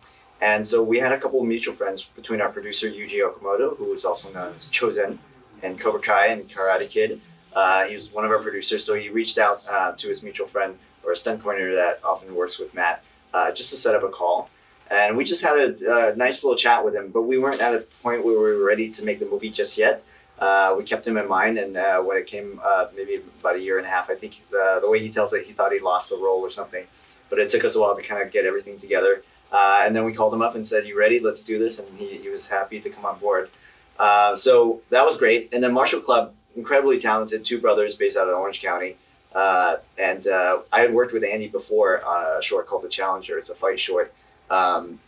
And 0.40 0.66
so 0.66 0.82
we 0.82 0.98
had 0.98 1.12
a 1.12 1.18
couple 1.18 1.40
of 1.40 1.46
mutual 1.46 1.74
friends 1.74 2.04
between 2.04 2.40
our 2.40 2.50
producer 2.50 2.88
Yuji 2.88 3.20
Okumoto, 3.20 3.76
who 3.76 3.92
is 3.94 4.04
also 4.04 4.32
known 4.32 4.54
as 4.54 4.70
Chozen, 4.70 5.18
and 5.62 5.80
Cobra 5.80 6.00
Kai 6.00 6.26
and 6.26 6.48
Karate 6.48 6.88
Kid. 6.90 7.20
Uh, 7.54 7.84
he 7.86 7.94
was 7.94 8.12
one 8.12 8.24
of 8.24 8.30
our 8.30 8.38
producers, 8.38 8.84
so 8.84 8.94
he 8.94 9.08
reached 9.08 9.38
out 9.38 9.66
uh, 9.68 9.92
to 9.92 10.08
his 10.08 10.22
mutual 10.22 10.46
friend 10.46 10.78
or 11.02 11.12
a 11.12 11.16
stunt 11.16 11.42
coordinator 11.42 11.74
that 11.74 12.04
often 12.04 12.34
works 12.34 12.58
with 12.58 12.74
Matt 12.74 13.02
uh, 13.32 13.50
just 13.50 13.70
to 13.70 13.76
set 13.76 13.94
up 13.94 14.02
a 14.02 14.08
call. 14.08 14.50
And 14.90 15.16
we 15.16 15.24
just 15.24 15.42
had 15.42 15.58
a, 15.58 16.12
a, 16.12 16.16
nice 16.16 16.44
little 16.44 16.56
chat 16.56 16.84
with 16.84 16.94
him, 16.94 17.10
but 17.10 17.22
we 17.22 17.38
weren't 17.38 17.60
at 17.60 17.74
a 17.74 17.80
point 18.02 18.24
where 18.24 18.38
we 18.38 18.56
were 18.56 18.64
ready 18.64 18.90
to 18.90 19.04
make 19.04 19.18
the 19.18 19.26
movie 19.26 19.50
just 19.50 19.78
yet. 19.78 20.04
Uh, 20.38 20.74
we 20.76 20.84
kept 20.84 21.06
him 21.06 21.16
in 21.16 21.26
mind, 21.26 21.58
and 21.58 21.76
uh, 21.76 22.00
when 22.02 22.16
it 22.16 22.26
came 22.26 22.60
uh, 22.62 22.86
maybe 22.94 23.20
about 23.40 23.56
a 23.56 23.60
year 23.60 23.78
and 23.78 23.86
a 23.86 23.90
half, 23.90 24.10
I 24.10 24.14
think 24.14 24.42
the, 24.50 24.78
the 24.82 24.88
way 24.88 25.00
he 25.00 25.08
tells 25.08 25.32
it, 25.32 25.44
he 25.44 25.52
thought 25.52 25.72
he 25.72 25.80
lost 25.80 26.10
the 26.10 26.16
role 26.16 26.40
or 26.40 26.50
something. 26.50 26.84
But 27.30 27.38
it 27.38 27.48
took 27.48 27.64
us 27.64 27.74
a 27.74 27.80
while 27.80 27.96
to 27.96 28.02
kind 28.02 28.22
of 28.22 28.30
get 28.30 28.44
everything 28.44 28.78
together. 28.78 29.22
Uh, 29.52 29.82
and 29.84 29.94
then 29.94 30.04
we 30.04 30.12
called 30.12 30.34
him 30.34 30.42
up 30.42 30.54
and 30.54 30.66
said, 30.66 30.86
"You 30.86 30.98
ready? 30.98 31.20
Let's 31.20 31.42
do 31.42 31.58
this." 31.58 31.78
And 31.78 31.98
he, 31.98 32.16
he 32.18 32.28
was 32.28 32.48
happy 32.48 32.80
to 32.80 32.90
come 32.90 33.04
on 33.04 33.18
board. 33.18 33.50
Uh, 33.98 34.36
so 34.36 34.80
that 34.90 35.04
was 35.04 35.16
great. 35.16 35.48
And 35.52 35.62
then 35.62 35.72
Martial 35.72 36.00
Club, 36.00 36.34
incredibly 36.56 36.98
talented, 36.98 37.44
two 37.44 37.60
brothers 37.60 37.96
based 37.96 38.16
out 38.16 38.28
of 38.28 38.36
Orange 38.36 38.60
County. 38.60 38.96
Uh, 39.34 39.76
and 39.98 40.26
uh, 40.26 40.60
I 40.72 40.80
had 40.80 40.94
worked 40.94 41.12
with 41.12 41.22
Andy 41.22 41.48
before 41.48 42.04
on 42.04 42.38
a 42.38 42.42
short 42.42 42.66
called 42.66 42.82
The 42.82 42.88
Challenger. 42.88 43.38
It's 43.38 43.50
a 43.50 43.54
fight 43.54 43.78
short. 43.78 44.12
Um, 44.50 44.98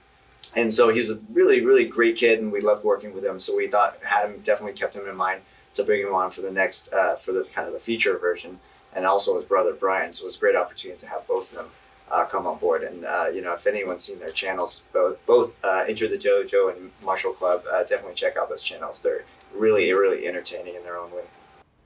and 0.56 0.72
so 0.72 0.88
he's 0.90 1.10
a 1.10 1.18
really, 1.32 1.64
really 1.64 1.86
great 1.86 2.16
kid, 2.16 2.38
and 2.40 2.50
we 2.52 2.60
loved 2.60 2.84
working 2.84 3.14
with 3.14 3.24
him. 3.24 3.40
So 3.40 3.56
we 3.56 3.68
thought 3.68 3.98
had 4.02 4.26
him 4.26 4.40
definitely 4.40 4.74
kept 4.74 4.94
him 4.94 5.06
in 5.08 5.16
mind 5.16 5.42
to 5.74 5.84
bring 5.84 6.02
him 6.02 6.14
on 6.14 6.30
for 6.30 6.40
the 6.40 6.50
next 6.50 6.92
uh, 6.92 7.16
for 7.16 7.32
the 7.32 7.44
kind 7.44 7.66
of 7.66 7.74
the 7.74 7.80
feature 7.80 8.18
version, 8.18 8.58
and 8.94 9.06
also 9.06 9.36
his 9.36 9.44
brother 9.44 9.72
Brian. 9.72 10.12
So 10.12 10.24
it 10.24 10.26
was 10.26 10.36
a 10.36 10.40
great 10.40 10.56
opportunity 10.56 11.00
to 11.00 11.06
have 11.06 11.26
both 11.26 11.50
of 11.50 11.58
them 11.58 11.66
uh, 12.10 12.24
come 12.24 12.46
on 12.46 12.58
board. 12.58 12.82
And 12.82 13.04
uh, 13.04 13.26
you 13.32 13.42
know, 13.42 13.54
if 13.54 13.66
anyone's 13.66 14.04
seen 14.04 14.18
their 14.18 14.30
channels, 14.30 14.84
both 14.92 15.24
both 15.26 15.62
uh, 15.64 15.84
Enter 15.88 16.08
the 16.08 16.16
Dojo 16.16 16.74
and 16.74 16.90
Martial 17.04 17.32
Club, 17.32 17.62
uh, 17.70 17.82
definitely 17.84 18.14
check 18.14 18.36
out 18.36 18.48
those 18.48 18.62
channels. 18.62 19.02
They're 19.02 19.24
really, 19.54 19.92
really 19.92 20.26
entertaining 20.26 20.74
in 20.74 20.82
their 20.82 20.96
own 20.96 21.10
way. 21.10 21.22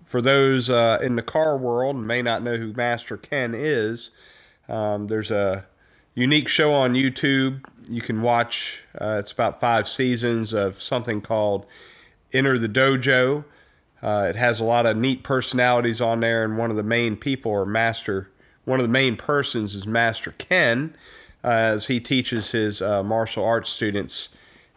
For 0.04 0.20
those 0.20 0.68
uh, 0.68 0.98
in 1.02 1.16
the 1.16 1.22
car 1.22 1.56
world 1.56 1.96
may 1.96 2.22
not 2.22 2.42
know 2.42 2.56
who 2.56 2.72
Master 2.72 3.16
Ken 3.16 3.54
is, 3.54 4.10
um, 4.68 5.06
there's 5.06 5.30
a 5.30 5.64
unique 6.14 6.48
show 6.48 6.74
on 6.74 6.94
YouTube. 6.94 7.64
You 7.88 8.02
can 8.02 8.22
watch. 8.22 8.82
Uh, 9.00 9.16
it's 9.18 9.32
about 9.32 9.60
five 9.60 9.88
seasons 9.88 10.52
of 10.52 10.80
something 10.80 11.20
called 11.20 11.66
Enter 12.32 12.58
the 12.58 12.68
Dojo. 12.68 13.44
it 14.02 14.36
has 14.36 14.60
a 14.60 14.64
lot 14.64 14.86
of 14.86 14.96
neat 14.96 15.22
personalities 15.22 16.00
on 16.00 16.20
there, 16.20 16.44
and 16.44 16.58
one 16.58 16.70
of 16.70 16.76
the 16.76 16.82
main 16.82 17.16
people 17.16 17.52
are 17.52 17.66
Master 17.66 18.28
one 18.64 18.80
of 18.80 18.84
the 18.84 18.92
main 18.92 19.16
persons 19.16 19.74
is 19.74 19.86
Master 19.86 20.34
Ken, 20.38 20.94
uh, 21.44 21.48
as 21.48 21.86
he 21.86 22.00
teaches 22.00 22.52
his 22.52 22.80
uh, 22.80 23.02
martial 23.02 23.44
arts 23.44 23.70
students 23.70 24.28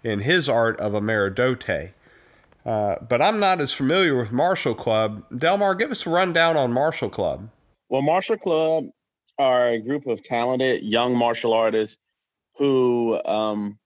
in 0.04 0.20
his 0.20 0.50
art 0.50 0.80
of 0.80 0.94
Ameri-Do-Te. 0.94 1.92
Uh, 2.66 2.96
but 3.08 3.22
I'm 3.22 3.40
not 3.40 3.62
as 3.62 3.72
familiar 3.72 4.16
with 4.18 4.32
Martial 4.32 4.74
Club. 4.74 5.24
Delmar, 5.38 5.76
give 5.76 5.92
us 5.92 6.08
a 6.08 6.10
rundown 6.10 6.58
on 6.58 6.74
Martial 6.74 7.10
Club. 7.10 7.50
Well, 7.90 8.02
Martial 8.02 8.38
Club 8.38 8.86
are 9.38 9.70
a 9.70 9.80
group 9.80 10.08
of 10.08 10.24
talented 10.24 10.84
young 10.84 11.16
martial 11.16 11.54
artists 11.54 12.02
who 12.58 13.22
um, 13.26 13.78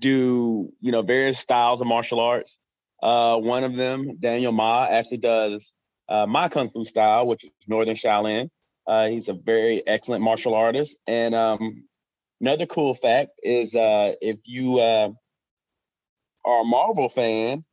do 0.00 0.72
you 0.80 0.90
know 0.90 1.02
various 1.02 1.38
styles 1.38 1.80
of 1.80 1.86
martial 1.86 2.18
arts. 2.18 2.58
Uh, 3.02 3.36
one 3.36 3.64
of 3.64 3.76
them, 3.76 4.16
Daniel 4.18 4.52
Mah, 4.52 4.86
actually 4.86 5.18
does 5.18 5.72
uh, 6.08 6.26
my 6.26 6.48
kung 6.48 6.70
fu 6.70 6.84
style, 6.84 7.26
which 7.26 7.44
is 7.44 7.50
Northern 7.68 7.94
Shaolin. 7.94 8.48
Uh, 8.86 9.08
he's 9.08 9.28
a 9.28 9.34
very 9.34 9.86
excellent 9.86 10.22
martial 10.22 10.54
artist. 10.54 10.98
And 11.06 11.34
um, 11.34 11.84
another 12.40 12.66
cool 12.66 12.94
fact 12.94 13.30
is 13.42 13.74
uh, 13.74 14.14
if 14.20 14.38
you 14.44 14.78
uh, 14.78 15.10
are 16.44 16.60
a 16.60 16.64
Marvel 16.64 17.08
fan, 17.08 17.64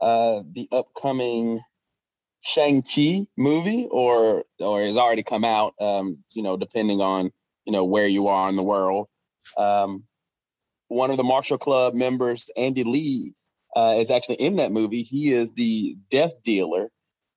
uh, 0.00 0.42
the 0.52 0.68
upcoming 0.72 1.60
Shang-Chi 2.42 3.26
movie 3.36 3.86
or 3.90 4.44
or 4.58 4.82
has 4.82 4.96
already 4.96 5.22
come 5.22 5.44
out, 5.44 5.74
um, 5.80 6.18
you 6.32 6.42
know, 6.42 6.56
depending 6.56 7.00
on, 7.00 7.32
you 7.66 7.72
know, 7.72 7.84
where 7.84 8.06
you 8.06 8.28
are 8.28 8.48
in 8.48 8.56
the 8.56 8.62
world. 8.62 9.08
Um, 9.56 10.04
one 10.88 11.10
of 11.10 11.16
the 11.16 11.24
Martial 11.24 11.58
Club 11.58 11.94
members, 11.94 12.50
Andy 12.56 12.82
Le, 12.84 13.80
uh, 13.80 13.94
is 13.94 14.10
actually 14.10 14.36
in 14.36 14.56
that 14.56 14.72
movie. 14.72 15.02
He 15.02 15.32
is 15.32 15.52
the 15.52 15.96
death 16.10 16.32
dealer, 16.42 16.90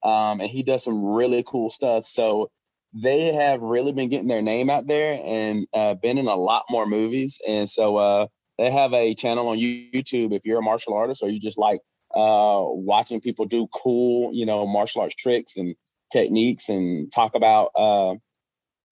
um, 0.04 0.40
and 0.40 0.50
he 0.50 0.64
does 0.64 0.84
some 0.84 1.04
really 1.04 1.44
cool 1.46 1.70
stuff. 1.70 2.08
So 2.08 2.50
they 2.94 3.34
have 3.34 3.62
really 3.62 3.92
been 3.92 4.10
getting 4.10 4.28
their 4.28 4.42
name 4.42 4.70
out 4.70 4.88
there 4.88 5.20
and 5.24 5.68
uh, 5.74 5.96
been 5.96 6.18
in 6.18 6.28
a 6.28 6.36
lot 6.36 6.66
more 6.70 6.86
movies. 6.86 7.42
And 7.48 7.68
so 7.68 7.98
uh, 7.98 8.28
they 8.58 8.70
have 8.70 8.94
a 8.94 9.16
channel 9.16 9.48
on 9.48 9.58
YouTube 9.58 10.32
if 10.32 10.46
you're 10.46 10.60
a 10.60 10.64
martial 10.64 10.94
artist 10.94 11.24
or 11.24 11.30
you 11.30 11.40
just 11.40 11.58
like 11.58 11.80
uh, 12.14 12.62
watching 12.64 13.20
people 13.20 13.46
do 13.46 13.68
cool, 13.74 14.32
you 14.34 14.46
know, 14.46 14.68
martial 14.68 15.02
arts 15.02 15.16
tricks 15.16 15.58
and 15.58 15.76
techniques 16.12 16.70
and 16.70 17.12
talk 17.12 17.34
about 17.34 17.72
uh, 17.76 18.14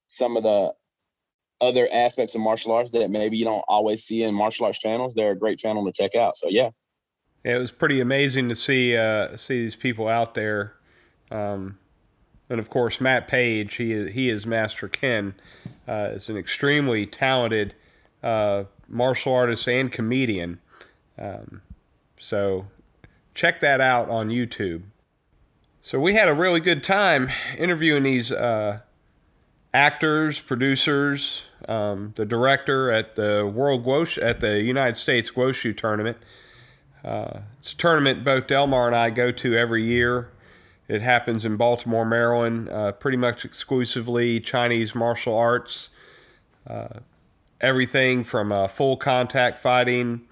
some 0.08 0.36
of 0.36 0.44
the 0.44 0.74
other 1.62 1.88
aspects 1.94 2.34
of 2.34 2.42
martial 2.42 2.72
arts 2.72 2.90
that 2.90 3.12
maybe 3.12 3.38
you 3.38 3.46
don't 3.46 3.64
always 3.68 4.04
see 4.04 4.24
in 4.24 4.34
martial 4.34 4.66
arts 4.66 4.80
channels. 4.80 5.14
They're 5.14 5.32
a 5.32 5.38
great 5.38 5.60
channel 5.60 5.86
to 5.86 5.92
check 5.92 6.16
out. 6.16 6.36
So 6.36 6.48
yeah. 6.50 6.72
it 7.44 7.58
was 7.58 7.70
pretty 7.70 8.02
amazing 8.02 8.50
to 8.50 8.56
see 8.56 8.98
uh, 8.98 9.38
see 9.38 9.62
these 9.62 9.76
people 9.76 10.08
out 10.08 10.34
there. 10.34 10.74
Um, 11.30 11.78
and 12.52 12.60
of 12.60 12.70
course, 12.70 13.00
Matt 13.00 13.30
Page, 13.30 13.76
he 13.76 13.94
is, 13.94 14.12
he 14.12 14.30
is 14.30 14.46
Master 14.46 14.90
Ken, 14.90 15.36
uh, 15.88 16.10
is 16.12 16.28
an 16.28 16.36
extremely 16.36 17.06
talented 17.06 17.74
uh, 18.22 18.66
martial 18.90 19.34
artist 19.34 19.70
and 19.70 19.90
comedian. 19.90 20.60
Um, 21.18 21.62
so 22.20 22.68
check 23.34 23.62
that 23.62 23.80
out 23.80 24.10
on 24.10 24.28
YouTube. 24.28 24.84
So 25.82 25.98
we 25.98 26.14
had 26.14 26.28
a 26.28 26.34
really 26.34 26.60
good 26.60 26.84
time 26.84 27.30
interviewing 27.58 28.04
these 28.04 28.34
uh, 28.34 28.82
actors, 29.74 30.42
producers, 30.42 31.44
um, 31.70 32.12
the 32.18 32.26
director 32.26 32.92
at 32.92 33.16
the 33.16 33.50
World 33.52 33.86
Guoshu, 33.86 34.22
at 34.22 34.42
the 34.42 34.62
United 34.62 34.98
States 34.98 35.32
Guoshu 35.32 35.76
tournament. 35.76 36.18
Uh, 37.02 37.40
it's 37.58 37.72
a 37.72 37.78
tournament 37.78 38.26
both 38.26 38.46
Delmar 38.46 38.88
and 38.88 38.96
I 38.96 39.10
go 39.10 39.32
to 39.32 39.56
every 39.56 39.84
year. 39.84 40.32
It 40.92 41.02
happens 41.02 41.46
in 41.46 41.56
Baltimore, 41.56 42.04
Maryland, 42.04 42.68
uh, 42.68 42.92
pretty 42.92 43.16
much 43.16 43.46
exclusively 43.46 44.42
Chinese 44.42 44.94
martial 44.94 45.38
arts. 45.38 45.88
Uh, 46.68 47.00
everything 47.62 48.26
from 48.26 48.52
uh, 48.52 48.68
full 48.68 48.98
contact 48.98 49.58
fighting, 49.58 50.28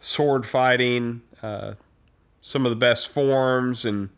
sword 0.00 0.44
fighting, 0.44 1.22
uh, 1.44 1.74
some 2.40 2.66
of 2.66 2.70
the 2.70 2.76
best 2.76 3.06
forms 3.06 3.84
and 3.84 4.08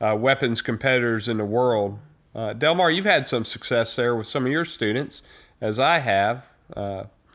uh, 0.00 0.16
weapons 0.18 0.62
competitors 0.62 1.28
in 1.28 1.36
the 1.36 1.44
world. 1.44 1.98
Uh, 2.34 2.54
Delmar, 2.54 2.90
you've 2.90 3.04
had 3.04 3.26
some 3.26 3.44
success 3.44 3.94
there 3.94 4.16
with 4.16 4.26
some 4.26 4.46
of 4.46 4.50
your 4.50 4.64
students, 4.64 5.20
as 5.60 5.78
I 5.78 5.98
have. 5.98 6.46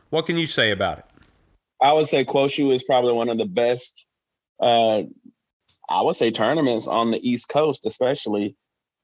what 0.10 0.26
can 0.26 0.40
you 0.40 0.48
say 0.48 0.72
about 0.72 0.98
it? 0.98 1.06
I 1.80 1.94
would 1.94 2.08
say 2.08 2.26
Guoshu 2.26 2.74
is 2.74 2.84
probably 2.84 3.14
one 3.14 3.30
of 3.30 3.38
the 3.38 3.46
best 3.46 4.08
uh, 4.60 5.04
I 5.92 6.02
would 6.02 6.16
say 6.16 6.32
tournaments 6.32 6.88
on 6.88 7.12
the 7.12 7.30
East 7.30 7.50
Coast, 7.50 7.86
especially 7.86 8.56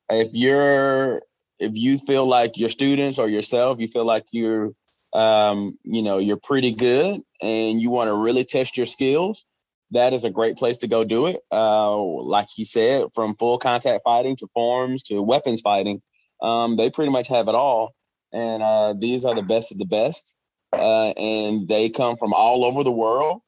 if 0.09 0.33
you're 0.33 1.21
if 1.59 1.71
you 1.73 1.97
feel 1.97 2.25
like 2.25 2.57
your 2.57 2.69
students 2.69 3.17
or 3.19 3.27
yourself, 3.27 3.79
you 3.79 3.87
feel 3.87 4.05
like 4.05 4.25
you're 4.31 4.71
um, 5.13 5.77
you 5.83 6.01
know, 6.01 6.17
you're 6.17 6.37
pretty 6.37 6.71
good 6.71 7.21
and 7.41 7.81
you 7.81 7.89
want 7.89 8.09
to 8.09 8.15
really 8.15 8.43
test 8.43 8.77
your 8.77 8.85
skills, 8.85 9.45
that 9.91 10.13
is 10.13 10.23
a 10.23 10.29
great 10.29 10.57
place 10.57 10.77
to 10.79 10.87
go 10.87 11.03
do 11.03 11.27
it. 11.27 11.39
Uh, 11.51 11.97
like 11.97 12.47
he 12.53 12.65
said, 12.65 13.05
from 13.13 13.35
full 13.35 13.57
contact 13.57 14.03
fighting 14.03 14.35
to 14.37 14.47
forms 14.53 15.03
to 15.03 15.21
weapons 15.21 15.61
fighting, 15.61 16.01
um, 16.41 16.75
they 16.75 16.89
pretty 16.89 17.11
much 17.11 17.27
have 17.29 17.47
it 17.47 17.55
all. 17.55 17.93
And 18.33 18.61
uh, 18.61 18.93
these 18.97 19.23
are 19.23 19.33
the 19.33 19.41
best 19.41 19.71
of 19.71 19.77
the 19.77 19.85
best. 19.85 20.35
Uh, 20.73 21.11
and 21.11 21.67
they 21.67 21.89
come 21.89 22.17
from 22.17 22.33
all 22.33 22.65
over 22.65 22.83
the 22.83 22.91
world. 22.91 23.41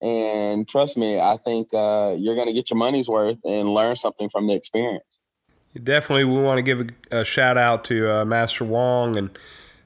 And 0.00 0.68
trust 0.68 0.96
me, 0.96 1.18
I 1.18 1.36
think 1.36 1.74
uh, 1.74 2.14
you're 2.16 2.36
going 2.36 2.46
to 2.46 2.52
get 2.52 2.70
your 2.70 2.78
money's 2.78 3.08
worth 3.08 3.38
and 3.44 3.74
learn 3.74 3.96
something 3.96 4.28
from 4.28 4.46
the 4.46 4.54
experience. 4.54 5.18
Definitely, 5.82 6.24
we 6.24 6.40
want 6.40 6.58
to 6.58 6.62
give 6.62 6.88
a, 7.10 7.20
a 7.20 7.24
shout 7.24 7.58
out 7.58 7.84
to 7.86 8.20
uh, 8.20 8.24
Master 8.24 8.64
Wong 8.64 9.16
and 9.16 9.38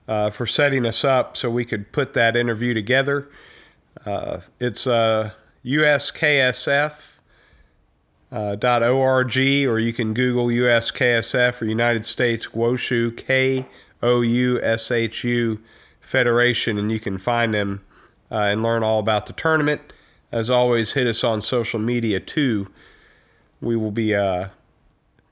uh, 0.07 0.31
for 0.31 0.47
setting 0.47 0.87
us 0.87 1.05
up 1.05 1.37
so 1.37 1.51
we 1.51 1.65
could 1.65 1.93
put 1.93 2.15
that 2.15 2.37
interview 2.37 2.75
together. 2.75 3.29
Uh, 4.05 4.39
it's 4.61 4.85
USKSF. 5.65 7.09
Uh, 8.31 8.57
uh 8.63 8.91
or 8.91 9.29
you 9.79 9.93
can 9.93 10.15
Google 10.15 10.47
USKSF 10.47 11.61
or 11.61 11.67
United 11.67 12.07
States 12.07 12.47
Guoshu 12.47 13.15
K 13.15 13.67
O 14.03 14.23
U 14.23 14.59
S 14.63 14.91
H 14.91 15.25
U 15.25 15.61
Federation 16.01 16.79
and 16.79 16.91
you 16.91 16.99
can 16.99 17.19
find 17.19 17.53
them 17.53 17.83
uh, 18.31 18.37
and 18.37 18.63
learn 18.63 18.83
all 18.83 18.99
about 18.99 19.27
the 19.27 19.35
tournament. 19.35 19.93
As 20.33 20.49
always, 20.49 20.95
hit 20.95 21.07
us 21.07 21.23
on 21.23 21.43
social 21.43 21.79
media 21.79 22.19
too. 22.19 22.69
We 23.61 23.77
will 23.77 23.91
be 23.91 24.15
uh, 24.15 24.49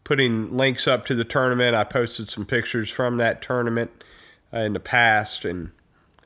putting 0.05 0.55
links 0.55 0.87
up 0.87 1.07
to 1.07 1.15
the 1.15 1.25
tournament. 1.25 1.75
I 1.75 1.85
posted 1.85 2.29
some 2.29 2.45
pictures 2.45 2.91
from 2.91 3.17
that 3.17 3.41
tournament 3.41 4.05
uh, 4.53 4.59
in 4.59 4.75
the 4.75 4.81
past, 4.81 5.47
and 5.47 5.71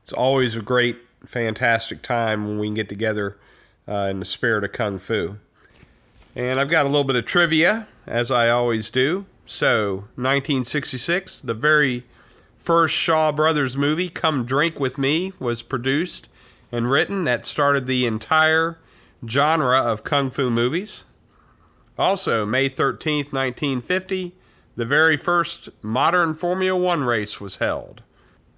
it's 0.03 0.13
always 0.13 0.57
a 0.57 0.61
great, 0.61 0.99
fantastic 1.25 2.03
time 2.03 2.49
when 2.49 2.59
we 2.59 2.67
can 2.67 2.75
get 2.75 2.89
together 2.89 3.39
uh, 3.87 4.09
in 4.11 4.19
the 4.19 4.25
spirit 4.25 4.65
of 4.65 4.73
Kung 4.73 4.99
Fu. 4.99 5.37
And 6.35 6.59
I've 6.59 6.69
got 6.69 6.85
a 6.85 6.89
little 6.89 7.05
bit 7.05 7.17
of 7.17 7.25
trivia, 7.27 7.87
as 8.09 8.33
I 8.33 8.51
always 8.51 8.91
do. 8.91 9.25
So, 9.47 10.09
1966, 10.17 11.43
the 11.43 11.55
very 11.55 12.03
first 12.57 12.95
Shaw 12.95 13.31
Brothers 13.31 13.77
movie, 13.77 14.09
Come 14.09 14.45
Drink 14.45 14.81
With 14.81 14.99
Me, 14.99 15.33
was 15.39 15.63
produced 15.63 16.29
and 16.73 16.91
written. 16.91 17.25
That 17.25 17.47
started 17.47 17.87
the 17.87 18.07
entire 18.07 18.79
genre 19.27 19.79
of 19.79 20.05
kung 20.05 20.31
fu 20.31 20.51
movies. 20.51 21.05
Also, 21.99 22.45
May 22.45 22.69
13th, 22.69 23.33
1950, 23.33 24.35
the 24.77 24.85
very 24.85 25.17
first 25.17 25.69
modern 25.83 26.35
Formula 26.35 26.79
One 26.79 27.05
race 27.05 27.41
was 27.41 27.57
held. 27.57 28.03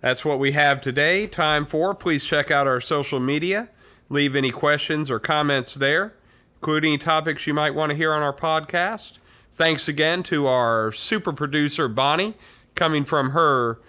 That's 0.01 0.25
what 0.25 0.38
we 0.38 0.53
have 0.53 0.81
today. 0.81 1.27
Time 1.27 1.66
for. 1.66 1.95
Please 1.95 2.25
check 2.25 2.51
out 2.51 2.66
our 2.66 2.81
social 2.81 3.21
media. 3.21 3.69
Leave 4.09 4.37
any 4.37 4.51
questions 4.51 5.11
or 5.11 5.19
comments 5.19 5.75
there, 5.75 6.14
including 6.57 6.99
topics 6.99 7.47
you 7.47 7.53
might 7.53 7.75
want 7.75 7.90
to 7.90 7.97
hear 7.97 8.12
on 8.12 8.23
our 8.23 8.33
podcast. 8.33 9.19
Thanks 9.53 9.88
again 9.88 10.23
to 10.25 10.47
our 10.47 10.92
super 10.92 11.33
producer, 11.33 11.88
Bonnie, 11.88 12.35
coming 12.75 13.05
from 13.05 13.31
her 13.31 13.81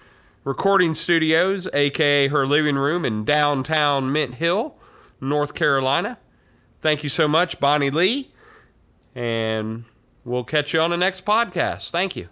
recording 0.48 0.94
studios, 0.94 1.68
aka 1.74 2.30
her 2.30 2.48
living 2.48 2.78
room 2.78 3.04
in 3.04 3.26
downtown 3.26 4.14
Mint 4.14 4.36
Hill, 4.36 4.76
North 5.20 5.54
Carolina. 5.54 6.18
Thank 6.80 7.04
you 7.04 7.10
so 7.10 7.28
much, 7.28 7.60
Bonnie 7.60 7.90
Lee. 7.90 8.32
And 9.14 9.84
we'll 10.24 10.46
catch 10.46 10.74
you 10.74 10.80
on 10.80 10.92
the 10.92 10.98
next 10.98 11.26
podcast. 11.26 11.90
Thank 11.90 12.16
you. 12.16 12.30